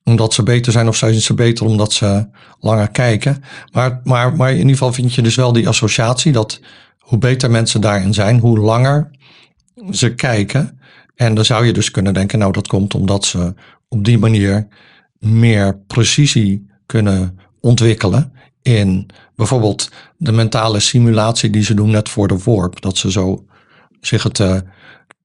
[0.03, 2.27] omdat ze beter zijn of zijn ze beter omdat ze
[2.59, 3.43] langer kijken.
[3.71, 6.59] Maar, maar, maar in ieder geval vind je dus wel die associatie dat
[7.09, 9.09] hoe beter mensen daarin zijn, hoe langer
[9.91, 10.79] ze kijken.
[11.15, 13.53] En dan zou je dus kunnen denken, nou dat komt omdat ze
[13.87, 14.67] op die manier
[15.19, 22.37] meer precisie kunnen ontwikkelen in bijvoorbeeld de mentale simulatie die ze doen net voor de
[22.43, 22.81] worp.
[22.81, 23.45] Dat ze zo
[24.01, 24.57] zich het uh,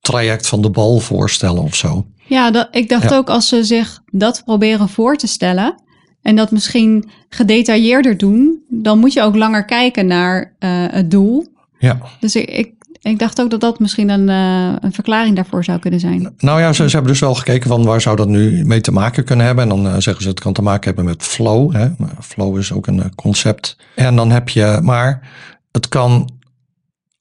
[0.00, 2.06] traject van de bal voorstellen of zo.
[2.26, 5.82] Ja, dat, ik dacht ook als ze zich dat proberen voor te stellen
[6.22, 11.52] en dat misschien gedetailleerder doen, dan moet je ook langer kijken naar uh, het doel.
[11.84, 11.98] Ja.
[12.20, 15.78] Dus ik, ik, ik, dacht ook dat dat misschien een, uh, een verklaring daarvoor zou
[15.78, 16.34] kunnen zijn.
[16.38, 18.92] Nou ja, ze, ze, hebben dus wel gekeken van waar zou dat nu mee te
[18.92, 19.64] maken kunnen hebben.
[19.64, 21.72] En dan uh, zeggen ze het kan te maken hebben met flow.
[21.72, 21.88] Hè.
[22.20, 23.76] Flow is ook een concept.
[23.94, 25.28] En dan heb je, maar
[25.72, 26.30] het kan,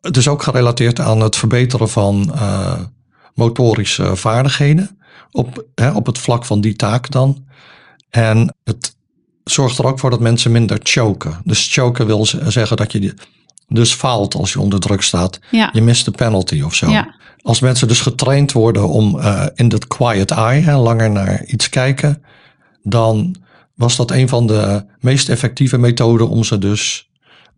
[0.01, 2.33] het is ook gerelateerd aan het verbeteren van
[3.33, 4.97] motorische vaardigheden.
[5.31, 7.45] Op, hè, op het vlak van die taak dan.
[8.09, 8.95] En het
[9.43, 11.41] zorgt er ook voor dat mensen minder choken.
[11.43, 13.13] Dus choken wil zeggen dat je
[13.67, 15.39] dus faalt als je onder druk staat.
[15.51, 15.69] Ja.
[15.73, 16.89] Je mist de penalty of zo.
[16.89, 17.15] Ja.
[17.41, 21.69] Als mensen dus getraind worden om uh, in dat quiet eye, hè, langer naar iets
[21.69, 22.23] kijken,
[22.83, 23.35] dan
[23.75, 27.09] was dat een van de meest effectieve methoden om ze dus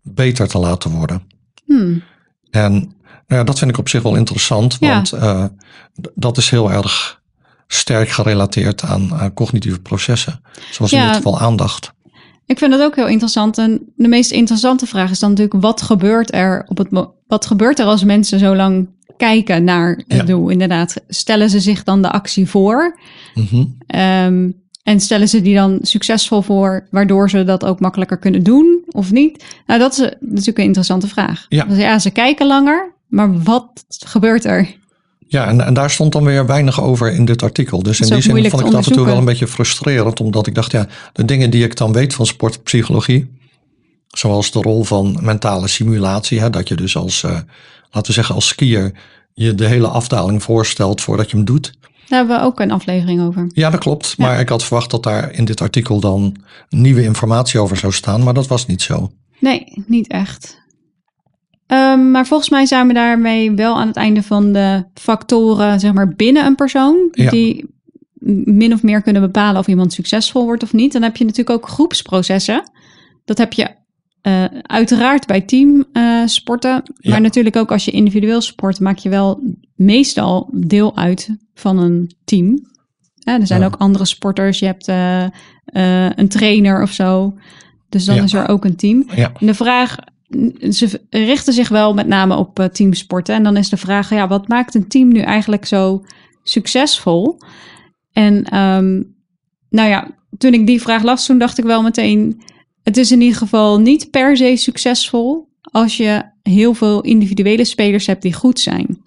[0.02, 1.22] beter te laten worden.
[1.64, 2.02] Hmm.
[2.50, 2.72] En
[3.26, 5.44] nou ja, dat vind ik op zich wel interessant, want uh,
[6.14, 7.20] dat is heel erg
[7.66, 10.40] sterk gerelateerd aan uh, cognitieve processen.
[10.70, 11.92] Zoals in dit geval aandacht.
[12.46, 13.58] Ik vind dat ook heel interessant.
[13.58, 16.88] En de meest interessante vraag is dan natuurlijk: wat gebeurt er op het
[17.26, 20.22] wat gebeurt er als mensen zo lang kijken naar het ja.
[20.22, 20.48] doel?
[20.48, 22.98] Inderdaad, stellen ze zich dan de actie voor?
[23.34, 23.76] Mm -hmm.
[24.00, 28.84] um, en stellen ze die dan succesvol voor, waardoor ze dat ook makkelijker kunnen doen
[28.90, 29.44] of niet?
[29.66, 31.46] Nou, dat is natuurlijk een interessante vraag.
[31.48, 34.74] Ja, dus ja ze kijken langer, maar wat gebeurt er?
[35.28, 37.82] Ja, en, en daar stond dan weer weinig over in dit artikel.
[37.82, 40.46] Dus in die zin vond ik het af en toe wel een beetje frustrerend, omdat
[40.46, 43.30] ik dacht, ja, de dingen die ik dan weet van sportpsychologie,
[44.08, 47.30] zoals de rol van mentale simulatie, hè, dat je dus als, uh,
[47.90, 48.92] laten we zeggen, als skier
[49.34, 51.72] je de hele afdaling voorstelt voordat je hem doet.
[52.08, 53.50] Daar hebben we ook een aflevering over.
[53.54, 54.14] Ja, dat klopt.
[54.16, 54.26] Ja.
[54.26, 56.36] Maar ik had verwacht dat daar in dit artikel dan
[56.68, 59.10] nieuwe informatie over zou staan, maar dat was niet zo.
[59.40, 60.64] Nee, niet echt.
[61.66, 65.92] Um, maar volgens mij zijn we daarmee wel aan het einde van de factoren, zeg
[65.92, 67.08] maar, binnen een persoon.
[67.12, 67.30] Ja.
[67.30, 67.74] Die
[68.44, 70.92] min of meer kunnen bepalen of iemand succesvol wordt of niet.
[70.92, 72.70] Dan heb je natuurlijk ook groepsprocessen.
[73.24, 73.68] Dat heb je
[74.22, 76.70] uh, uiteraard bij teamsporten.
[76.74, 77.10] Uh, Ja.
[77.10, 79.40] maar natuurlijk ook als je individueel sport, maak je wel
[79.74, 82.66] meestal deel uit van een team.
[83.14, 83.66] Ja, er zijn Ja.
[83.66, 84.58] ook andere sporters.
[84.58, 87.34] Je hebt uh, uh, een trainer of zo.
[87.88, 89.08] Dus dan is er ook een team.
[89.08, 89.96] En de vraag,
[90.70, 93.34] ze richten zich wel met name op uh, teamsporten.
[93.34, 96.04] En dan is de vraag, ja, wat maakt een team nu eigenlijk zo
[96.42, 97.38] succesvol?
[98.12, 99.14] En um,
[99.70, 102.42] nou ja, toen ik die vraag las, toen dacht ik wel meteen,
[102.82, 108.06] het is in ieder geval niet per se succesvol als je heel veel individuele spelers
[108.06, 109.02] hebt die goed zijn.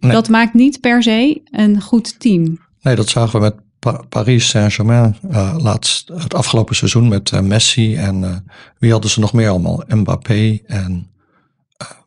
[0.00, 0.12] Nee.
[0.12, 2.58] Dat maakt niet per se een goed team.
[2.82, 3.63] Nee, dat zagen we met
[4.08, 8.36] Paris Saint-Germain uh, laatst het afgelopen seizoen met uh, Messi en uh,
[8.78, 9.82] wie hadden ze nog meer allemaal?
[9.88, 11.10] Mbappé en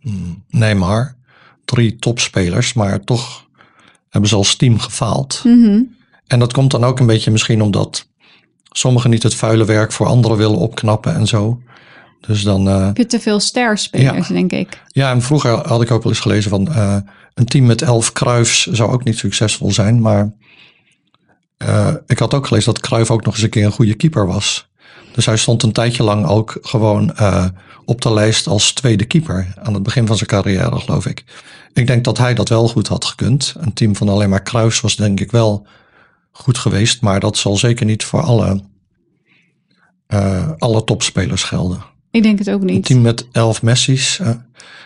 [0.01, 1.15] mm, Neymar.
[1.65, 3.47] Drie topspelers, maar toch
[4.09, 5.41] hebben ze als team gefaald.
[5.43, 5.95] Mm -hmm.
[6.27, 8.07] En dat komt dan ook een beetje misschien omdat
[8.71, 11.61] sommigen niet het vuile werk voor anderen willen opknappen en zo.
[12.21, 12.67] Dus dan.
[12.67, 14.33] Uh, Heb je te veel sterspelers, ja.
[14.33, 14.81] denk ik.
[14.87, 16.97] Ja, en vroeger had ik ook wel eens gelezen van uh,
[17.33, 20.01] een team met elf Kruifs zou ook niet succesvol zijn.
[20.01, 20.33] Maar
[21.57, 24.27] uh, ik had ook gelezen dat Kruif ook nog eens een keer een goede keeper
[24.27, 24.67] was.
[25.11, 27.45] Dus hij stond een tijdje lang ook gewoon uh,
[27.85, 29.53] op de lijst als tweede keeper.
[29.61, 31.23] Aan het begin van zijn carrière, geloof ik.
[31.73, 33.55] Ik denk dat hij dat wel goed had gekund.
[33.57, 35.67] Een team van alleen maar Kruifs was denk ik wel
[36.31, 37.01] goed geweest.
[37.01, 38.63] Maar dat zal zeker niet voor alle,
[40.07, 41.81] uh, alle topspelers gelden.
[42.11, 42.75] Ik denk het ook niet.
[42.75, 44.29] Een team met elf Messi's uh,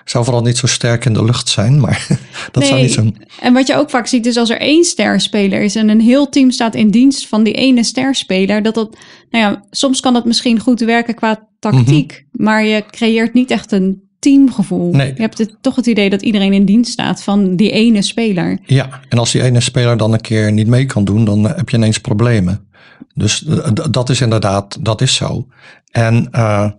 [0.06, 2.08] zou vooral niet zo sterk in de lucht zijn, maar
[2.52, 2.68] dat nee.
[2.68, 3.12] zou niet zo.
[3.42, 6.30] En wat je ook vaak ziet is als er één sterspeler is en een heel
[6.30, 8.98] team staat in dienst van die ene sterspeler, dat dat,
[9.30, 12.46] nou ja, soms kan dat misschien goed werken qua tactiek, mm -hmm.
[12.46, 14.92] maar je creëert niet echt een teamgevoel.
[14.92, 15.14] Nee.
[15.16, 18.60] Je hebt het, toch het idee dat iedereen in dienst staat van die ene speler.
[18.66, 21.70] Ja, en als die ene speler dan een keer niet mee kan doen, dan heb
[21.70, 22.68] je ineens problemen.
[23.14, 23.46] Dus
[23.92, 25.48] dat is inderdaad, dat is zo.
[25.92, 26.70] En uh,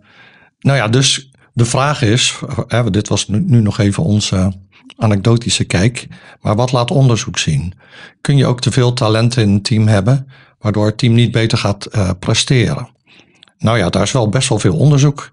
[0.63, 4.53] nou ja, dus de vraag is, hè, dit was nu, nog even onze
[4.97, 6.09] anekdotische kijk,
[6.41, 7.75] maar wat laat onderzoek zien?
[8.21, 11.59] Kun je ook te veel talenten in een team hebben, waardoor het team niet beter
[11.59, 12.89] gaat uh, presteren?
[13.59, 15.33] Nou ja, daar is wel best wel veel onderzoek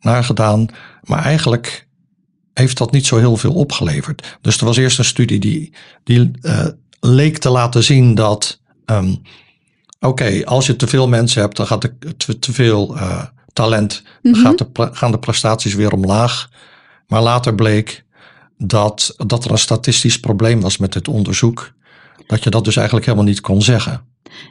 [0.00, 0.66] naar gedaan,
[1.02, 1.88] maar eigenlijk
[2.54, 4.38] heeft dat niet zo heel veel opgeleverd.
[4.40, 5.72] Dus er was eerst een studie die,
[6.04, 6.66] die uh,
[7.00, 9.22] leek te laten zien dat, um,
[10.00, 13.22] oké, als je te veel mensen hebt, dan gaat er te, veel uh,
[13.62, 14.34] talent, Mhm.
[14.34, 16.48] gaat de, gaan de prestaties weer omlaag.
[17.08, 18.04] Maar later bleek
[18.58, 21.70] dat, dat er een statistisch probleem was met dit onderzoek.
[22.26, 24.00] Dat je dat dus eigenlijk helemaal niet kon zeggen.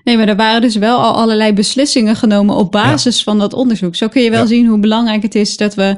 [0.04, 3.96] Nee, maar er waren dus wel al allerlei beslissingen genomen op basis van dat onderzoek.
[3.96, 4.46] Zo kun je wel Ja.
[4.48, 5.98] zien hoe belangrijk het is dat we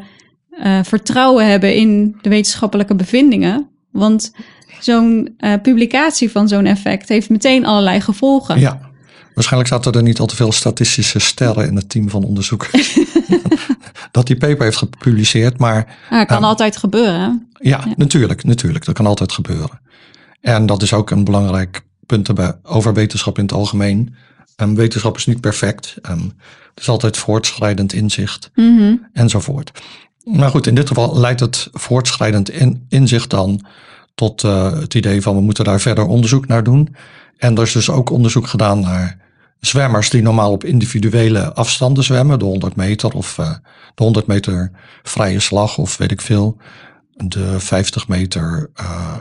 [0.52, 3.70] eh, vertrouwen hebben in de wetenschappelijke bevindingen.
[3.92, 4.32] Want
[4.80, 8.60] zo'n eh, publicatie van zo'n effect heeft meteen allerlei gevolgen.
[8.60, 8.80] Ja,
[9.34, 12.98] waarschijnlijk zaten er niet al te veel statistische sterren in het team van onderzoekers.
[14.12, 17.48] dat die paper heeft gepubliceerd, maar Ah, kan Ehm, altijd gebeuren.
[17.60, 19.80] ja, natuurlijk, natuurlijk, dat kan altijd gebeuren.
[20.42, 22.30] En dat is ook een belangrijk punt
[22.64, 24.16] over wetenschap in het algemeen.
[24.56, 25.96] Ehm, wetenschap is niet perfect.
[26.02, 26.24] ehm,
[26.74, 28.96] het is altijd voortschrijdend inzicht Mhm.
[29.14, 29.72] enzovoort.
[30.24, 33.66] Maar goed, in dit geval leidt het voortschrijdend in, inzicht dan
[34.16, 36.96] tot eh, het idee van we moeten daar verder onderzoek naar doen.
[37.38, 39.18] En er is dus ook onderzoek gedaan naar
[39.62, 43.54] zwemmers die normaal op individuele afstanden zwemmen, de 100 meter of eh,
[43.96, 44.72] de 100 meter
[45.04, 46.58] vrije slag of weet ik veel,
[47.12, 49.18] de 50 meter, eh,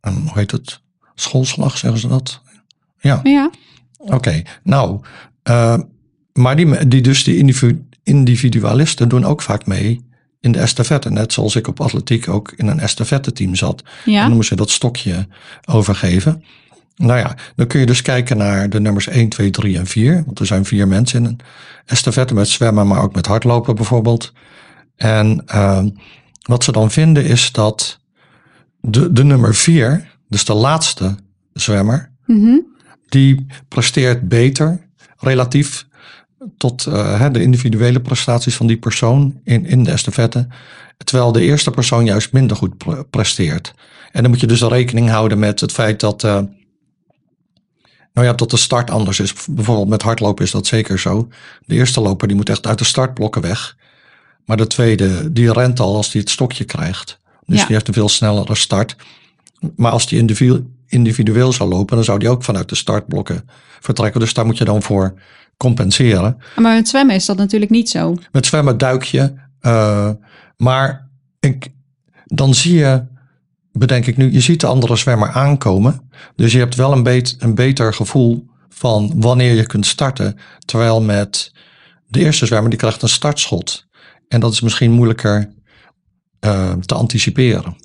[0.00, 0.80] een, hoe heet het,
[1.14, 2.40] schoolslag zeggen ze dat?
[3.00, 3.20] Ja.
[3.22, 3.50] Ja,
[3.98, 5.00] Oké, nou,
[5.42, 5.78] eh,
[6.32, 10.04] maar die, die dus die individu- individualisten doen ook vaak mee
[10.40, 11.10] in de estafette.
[11.10, 13.82] Net zoals ik op atletiek ook in een estafette team zat.
[14.04, 14.26] En ja.
[14.26, 15.26] dan moest je dat stokje
[15.64, 16.44] overgeven.
[16.96, 20.22] Nou ja, dan kun je dus kijken naar de nummers 1, 2, 3 en 4.
[20.26, 21.40] Want er zijn vier mensen in een
[21.86, 24.32] estafette met zwemmen, maar ook met hardlopen bijvoorbeeld.
[24.96, 25.84] En eh,
[26.42, 27.98] wat ze dan vinden is dat
[28.80, 31.14] de, de nummer 4, dus de laatste
[31.52, 32.58] zwemmer, Mhm.
[33.08, 35.86] die presteert beter relatief
[36.56, 40.46] tot hè, de individuele prestaties van die persoon in, in de estafette.
[41.04, 43.74] Terwijl de eerste persoon juist minder goed pre- presteert.
[44.12, 46.40] En dan moet je dus rekening houden met het feit dat, eh,
[48.14, 49.34] nou ja, dat de start anders is.
[49.50, 51.28] Bijvoorbeeld met hardlopen is dat zeker zo.
[51.66, 53.76] De eerste loper die moet echt uit de startblokken weg.
[54.44, 57.18] Maar de tweede, die rent al als hij het stokje krijgt.
[57.46, 57.64] Dus Ja.
[57.64, 58.96] die heeft een veel snellere start.
[59.76, 63.48] Maar als die individu- individueel zou lopen, dan zou die ook vanuit de startblokken
[63.80, 64.20] vertrekken.
[64.20, 65.14] Dus daar moet je dan voor
[65.56, 66.38] compenseren.
[66.56, 68.16] Maar met zwemmen is dat natuurlijk niet zo.
[68.32, 69.34] Met zwemmen duik je.
[69.60, 70.10] eh,
[70.56, 71.08] maar
[71.40, 71.68] ik,
[72.24, 73.02] dan zie je,
[73.78, 76.10] bedenk ik nu, je ziet de andere zwemmer aankomen.
[76.36, 80.36] Dus je hebt wel een, beet, een beter gevoel van wanneer je kunt starten.
[80.64, 81.52] Terwijl met
[82.06, 83.86] de eerste zwemmer, die krijgt een startschot.
[84.28, 85.52] En dat is misschien moeilijker
[86.40, 87.76] eh, te anticiperen.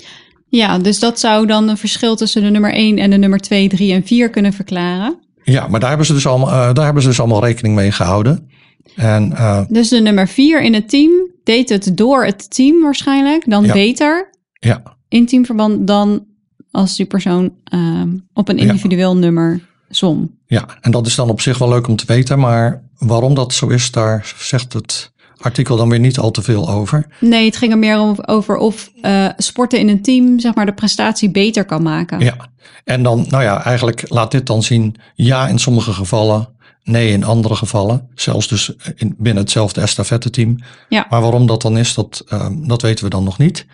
[0.48, 3.70] Ja, dus dat zou dan een verschil tussen de nummer 1 en de nummer 2,
[3.70, 5.20] 3 en 4 kunnen verklaren.
[5.44, 7.92] Ja, maar daar hebben ze dus allemaal, eh, daar hebben ze dus allemaal rekening mee
[7.92, 8.50] gehouden.
[8.96, 11.12] En eh, Dus de nummer 4 in het team
[11.44, 13.74] deed het door het team waarschijnlijk dan Ja.
[13.74, 16.26] beter ja, in teamverband dan
[16.72, 18.64] als die persoon ehm, op een Ja.
[18.64, 20.38] individueel nummer zwom.
[20.46, 22.40] ja, en dat is dan op zich wel leuk om te weten.
[22.40, 26.70] Maar waarom dat zo is, daar zegt het artikel dan weer niet al te veel
[26.70, 27.08] over.
[27.20, 30.66] Nee, het ging er meer om- over of eh, sporten in een team zeg maar
[30.66, 32.20] de prestatie beter kan maken.
[32.20, 32.36] Ja,
[32.84, 36.48] en dan, nou ja, eigenlijk laat dit dan zien, ja in sommige gevallen,
[36.84, 38.10] nee in andere gevallen.
[38.16, 40.58] Zelfs dus in, binnen hetzelfde estafette-team.
[40.90, 41.06] Ja.
[41.10, 43.66] Maar waarom dat dan is, dat, eh, dat weten we dan nog niet.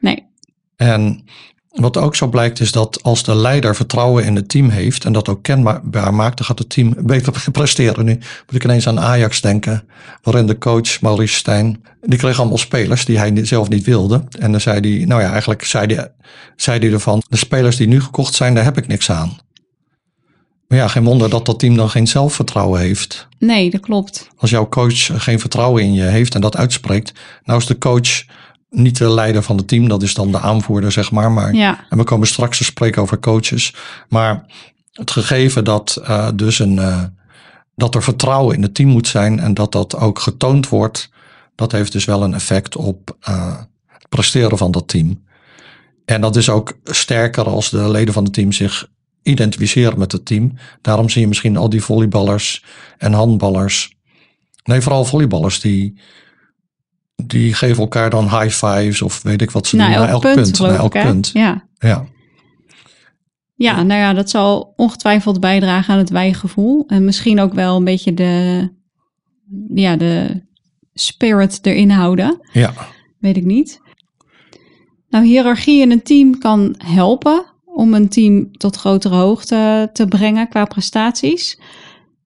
[0.00, 0.28] Nee.
[0.80, 1.24] En
[1.70, 5.12] wat ook zo blijkt is dat als de leider vertrouwen in het team heeft en
[5.12, 8.04] dat ook kenbaar maakt, dan gaat het team beter presteren.
[8.04, 9.84] Nu moet ik ineens aan Ajax denken,
[10.22, 14.24] waarin de coach Maurice Stijn, die kreeg allemaal spelers die hij zelf niet wilde.
[14.38, 16.12] En dan zei hij, nou ja, eigenlijk zei hij,
[16.56, 19.38] zei hij ervan, de spelers die nu gekocht zijn, daar heb ik niks aan.
[20.68, 23.28] Maar ja, geen wonder dat dat team dan geen zelfvertrouwen heeft.
[23.38, 24.28] Nee, dat klopt.
[24.36, 27.12] Als jouw coach geen vertrouwen in je heeft en dat uitspreekt,
[27.44, 28.24] nou is de coach
[28.70, 31.32] niet de leider van het team, dat is dan de aanvoerder, zeg maar.
[31.32, 31.84] Maar Ja.
[31.88, 33.74] en we komen straks te spreken over coaches.
[34.08, 34.44] Maar
[34.92, 37.02] het gegeven dat, eh, dus een, eh,
[37.74, 41.10] dat er vertrouwen in het team moet zijn en dat dat ook getoond wordt,
[41.54, 43.56] dat heeft dus wel een effect op eh,
[43.86, 45.24] het presteren van dat team.
[46.04, 48.88] En dat is ook sterker als de leden van het team zich
[49.22, 50.52] identificeren met het team.
[50.80, 52.64] Daarom zie je misschien al die volleyballers
[52.98, 53.96] en handballers.
[54.64, 56.00] Nee, vooral volleyballers die,
[57.26, 59.86] die geven elkaar dan high fives of weet ik wat ze doen.
[59.86, 61.30] elk, punt, geloof na ik, elk punt.
[61.32, 61.64] Ja.
[61.78, 62.06] Ja.
[63.54, 66.84] ja, nou ja, dat zal ongetwijfeld bijdragen aan het wijgevoel.
[66.86, 68.68] En misschien ook wel een beetje de,
[69.74, 70.42] ja, de
[70.94, 72.40] spirit erin houden.
[72.52, 72.72] Ja,
[73.20, 73.80] Weet ik niet.
[75.08, 80.48] Nou, hiërarchie in een team kan helpen om een team tot grotere hoogte te brengen
[80.48, 81.58] qua prestaties.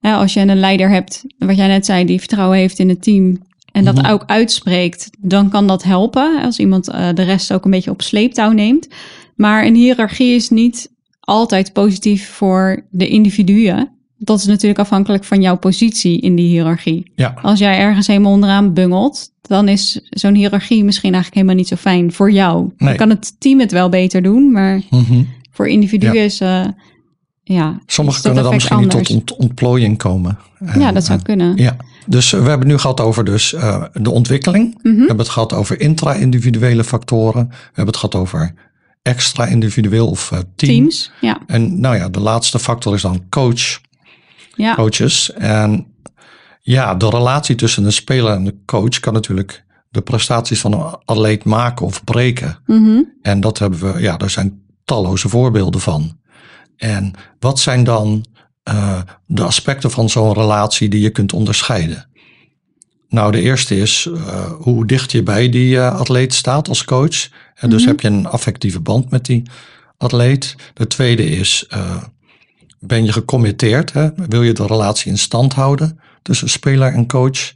[0.00, 3.42] Als je een leider hebt, wat jij net zei, die vertrouwen heeft in het team
[3.74, 4.06] en dat Mhm.
[4.10, 6.42] ook uitspreekt, dan kan dat helpen.
[6.42, 8.88] Als iemand eh, de rest ook een beetje op sleeptouw neemt.
[9.36, 13.88] Maar een hiërarchie is niet altijd positief voor de individuen.
[14.18, 17.12] dat is natuurlijk afhankelijk van jouw positie in die hiërarchie.
[17.14, 21.68] Ja, Als jij ergens helemaal onderaan bungelt, dan is zo'n hiërarchie misschien eigenlijk helemaal niet
[21.68, 22.70] zo fijn voor jou.
[22.76, 25.22] Dan kan het team het wel beter doen, maar mhm.
[25.50, 26.22] voor individuen Ja.
[26.22, 26.64] is, eh,
[27.42, 30.38] ja, sommigen kunnen dan misschien niet tot ont- ontplooiing komen.
[30.78, 31.56] Ja, dat zou eh, kunnen.
[31.56, 31.76] Ja,
[32.06, 34.78] dus we hebben het nu gehad over dus, eh, de ontwikkeling.
[34.82, 34.94] Mhm.
[34.94, 37.48] We hebben het gehad over intra-individuele factoren.
[37.48, 38.54] We hebben het gehad over
[39.02, 40.72] extra-individueel of eh, team.
[40.72, 41.40] Teams, ja.
[41.46, 43.80] En nou ja, de laatste factor is dan coach,
[44.54, 44.74] ja.
[44.74, 45.32] coaches.
[45.32, 45.86] En
[46.60, 50.96] ja, de relatie tussen de speler en de coach kan natuurlijk de prestaties van een
[51.04, 52.58] atleet maken of breken.
[52.66, 53.02] Mhm.
[53.22, 56.18] En dat hebben we, ja, daar zijn talloze voorbeelden van.
[56.76, 58.24] En wat zijn dan
[58.64, 62.08] eh, de aspecten van zo'n relatie die je kunt onderscheiden?
[63.08, 67.28] Nou, de eerste is eh, hoe dicht je bij die eh, atleet staat als coach.
[67.54, 67.88] En dus Mhm.
[67.88, 69.42] heb je een affectieve band met die
[69.96, 70.54] atleet.
[70.74, 71.66] De tweede is,
[72.80, 73.92] ben je gecommitteerd?
[73.92, 74.08] Hè?
[74.28, 77.52] Wil je de relatie in stand houden tussen speler en coach?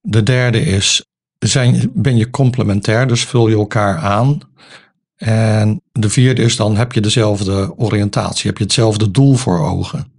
[0.00, 1.04] De derde is,
[1.38, 4.38] zijn, ben je complementair, dus vul je elkaar aan?
[5.16, 8.46] En de vierde is dan, heb je dezelfde oriëntatie?
[8.46, 10.12] Heb je hetzelfde doel voor ogen?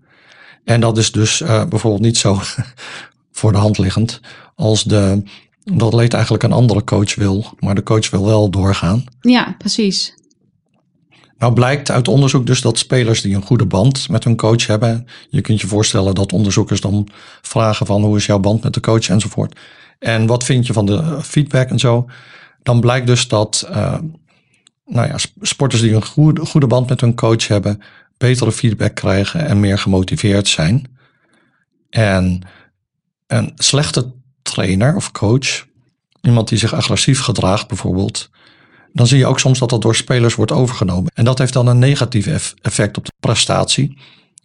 [0.68, 2.40] En dat is dus eh, bijvoorbeeld niet zo
[3.32, 4.20] voor de hand liggend
[4.56, 5.24] als de,
[5.64, 9.04] de atleet eigenlijk een andere coach wil, maar de coach wil wel doorgaan.
[9.22, 10.16] ja, precies.
[11.38, 15.06] Nou blijkt uit onderzoek dus dat spelers die een goede band met hun coach hebben,
[15.30, 17.08] je kunt je voorstellen dat onderzoekers dan
[17.42, 19.60] vragen van hoe is jouw band met de coach enzovoort.
[20.00, 22.06] En wat vind je van de feedback en zo.
[22.64, 23.98] Dan blijkt dus dat eh,
[24.86, 27.82] nou ja, sp- sporters die een goede, goede band met hun coach hebben,
[28.18, 30.98] betere feedback krijgen en meer gemotiveerd zijn.
[31.90, 32.42] En
[33.28, 35.66] een slechte trainer of coach,
[36.22, 38.30] iemand die zich agressief gedraagt bijvoorbeeld,
[38.94, 41.12] dan zie je ook soms dat dat door spelers wordt overgenomen.
[41.14, 43.98] En dat heeft dan een negatief eff- effect op de prestatie.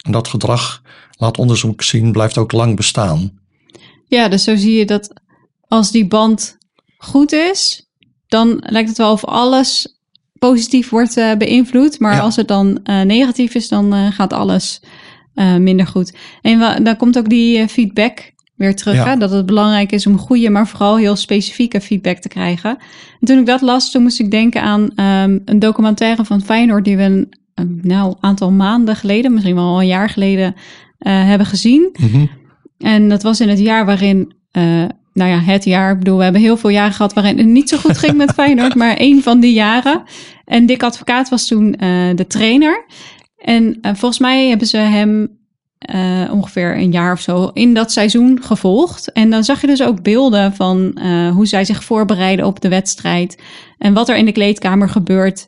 [0.02, 0.82] En dat gedrag,
[1.16, 3.38] laat onderzoek zien, blijft ook lang bestaan.
[4.06, 5.12] Ja, dus zo zie je dat
[5.68, 6.58] als die band
[6.98, 7.88] goed is,
[8.26, 10.00] dan lijkt het wel of alles
[10.48, 11.98] positief wordt eh, beïnvloed.
[11.98, 12.20] Maar Ja.
[12.20, 14.82] als het dan eh, negatief is, dan eh, gaat alles
[15.58, 16.16] minder goed.
[16.42, 18.94] En dan komt ook die feedback weer terug.
[18.94, 19.06] Ja.
[19.06, 19.16] Hè?
[19.16, 22.70] Dat het belangrijk is om goede, maar vooral heel specifieke feedback te krijgen.
[23.20, 26.84] En toen ik dat las, toen moest ik denken aan ehm, een documentaire van Feyenoord
[26.84, 30.54] die we een, een nou, aantal maanden geleden, misschien wel een jaar geleden,
[30.98, 31.88] hebben gezien.
[31.92, 32.26] Mhm.
[32.78, 34.34] En dat was in het jaar waarin,
[35.12, 35.92] nou ja, het jaar.
[35.92, 38.32] Ik bedoel, we hebben heel veel jaren gehad waarin het niet zo goed ging met
[38.38, 40.02] Feyenoord, maar één van die jaren.
[40.44, 42.84] En Dick Advocaat was toen eh, de trainer.
[43.36, 45.38] En eh, volgens mij hebben ze hem
[45.78, 49.12] eh, ongeveer een jaar of zo in dat seizoen gevolgd.
[49.12, 50.98] En dan zag je dus ook beelden van
[51.34, 53.42] hoe zij zich voorbereiden op de wedstrijd.
[53.78, 55.46] En wat er in de kleedkamer gebeurt.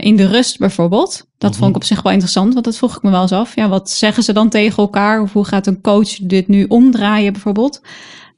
[0.00, 1.26] in de rust bijvoorbeeld.
[1.38, 1.58] Dat Mhm.
[1.58, 3.54] vond ik op zich wel interessant, want dat vroeg ik me wel eens af.
[3.54, 5.22] Ja, wat zeggen ze dan tegen elkaar?
[5.22, 7.80] Of hoe gaat een coach dit nu omdraaien bijvoorbeeld?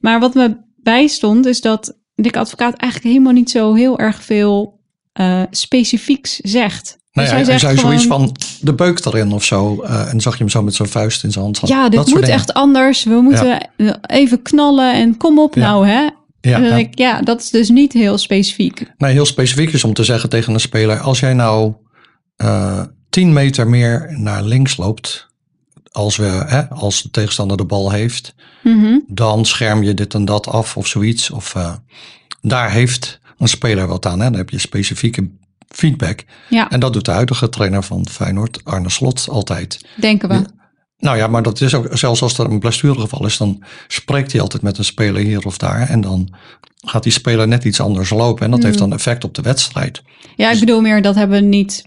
[0.05, 4.81] Maar wat me bijstond is dat Dick Advocaat eigenlijk helemaal niet zo heel erg veel
[5.13, 6.99] eh, specifieks zegt.
[7.13, 9.83] Nou Dus ja, hij zei zoiets van de beuk erin of zo.
[9.83, 11.61] eh, en zag je hem zo met zijn vuist in zijn hand.
[11.61, 13.05] Ja, Dat dit soort moet echt anders.
[13.05, 13.71] We moeten
[14.07, 15.61] even knallen en kom op Ja.
[15.61, 16.01] nou, hè?
[16.01, 16.59] Ja, ja.
[16.61, 18.93] denk ik, ja, dat is dus niet heel specifiek.
[18.99, 21.73] Nee, heel specifiek is om te zeggen tegen een speler: als jij nou
[22.37, 25.34] eh 10 meter meer naar links loopt,
[25.95, 28.99] als, we, hè, als de tegenstander de bal heeft, Mhm.
[29.07, 31.31] dan scherm je dit en dat af of zoiets.
[31.31, 31.73] Of eh,
[32.41, 34.19] daar heeft een speler wat aan.
[34.21, 34.25] Hè?
[34.31, 35.31] Dan heb je specifieke
[35.69, 36.25] feedback.
[36.51, 39.85] Ja, En dat doet de huidige trainer van Feyenoord, Arne Slot, altijd.
[39.97, 40.45] denken we.
[40.99, 44.41] Nou ja, maar dat is ook, zelfs als er een blessuregeval is, dan spreekt hij
[44.41, 45.89] altijd met een speler hier of daar.
[45.89, 46.35] En dan
[46.87, 48.45] gaat die speler net iets anders lopen.
[48.45, 48.67] En dat Mm.
[48.67, 50.03] heeft dan effect op de wedstrijd.
[50.37, 51.85] Ja, ik bedoel meer, dat hebben we niet,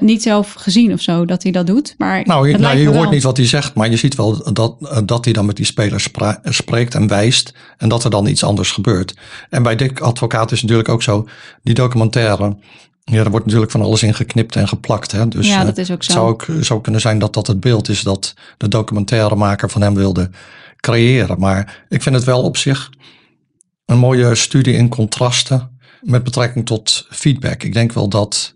[0.00, 1.94] niet zelf gezien of zo, dat hij dat doet.
[1.98, 3.10] Maar Nou, je, het nou, je hoort wel.
[3.10, 6.00] niet wat hij zegt, maar je ziet wel dat, dat hij dan met die speler
[6.00, 7.54] spra- spreekt en wijst.
[7.76, 9.14] En dat er dan iets anders gebeurt.
[9.50, 11.28] En bij Dick Advocaat is natuurlijk ook zo,
[11.62, 12.56] die documentaire.
[13.04, 15.12] Ja, er wordt natuurlijk van alles in geknipt en geplakt.
[15.12, 15.28] Hè?
[15.28, 16.12] Dus, Ja, eh, dat is ook Het zo.
[16.12, 19.94] zou ook zou kunnen zijn dat dat het beeld is dat de documentairemaker van hem
[19.94, 20.30] wilde
[20.76, 21.38] creëren.
[21.38, 22.90] Maar ik vind het wel op zich
[23.86, 27.62] een mooie studie in contrasten met betrekking tot feedback.
[27.62, 28.54] Ik denk wel dat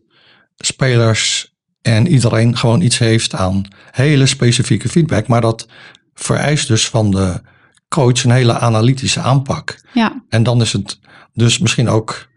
[0.57, 5.27] spelers en iedereen gewoon iets heeft aan hele specifieke feedback.
[5.27, 5.69] Maar dat
[6.15, 7.41] vereist dus van de
[7.89, 9.81] coach een hele analytische aanpak.
[9.93, 10.99] Ja, En dan is het
[11.33, 12.29] dus misschien ook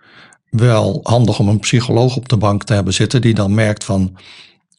[0.50, 4.18] wel handig om een psycholoog op de bank te hebben zitten die dan merkt van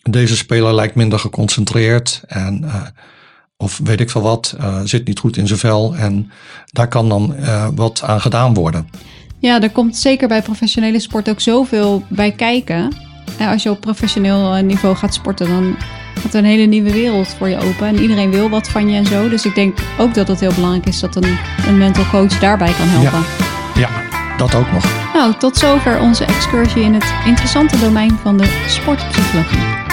[0.02, 2.82] deze speler lijkt minder geconcentreerd en eh,
[3.56, 6.30] of weet ik veel wat, eh, zit niet goed in zijn vel en
[6.66, 8.88] daar kan dan eh, wat aan gedaan worden.
[9.38, 13.07] ja, er komt zeker bij professionele sport ook zoveel bij kijken.
[13.50, 15.76] Als je op professioneel eh, niveau gaat sporten, dan
[16.22, 17.86] gaat een hele nieuwe wereld voor je open.
[17.86, 19.28] En iedereen wil wat van je en zo.
[19.28, 22.72] Dus ik denk ook dat het heel belangrijk is dat een, een mental coach daarbij
[22.72, 23.24] kan helpen.
[23.74, 23.88] Ja,
[24.36, 24.84] dat ook nog.
[25.14, 29.87] Nou, tot zover onze excursie in het interessante domein van de sportpsychologie.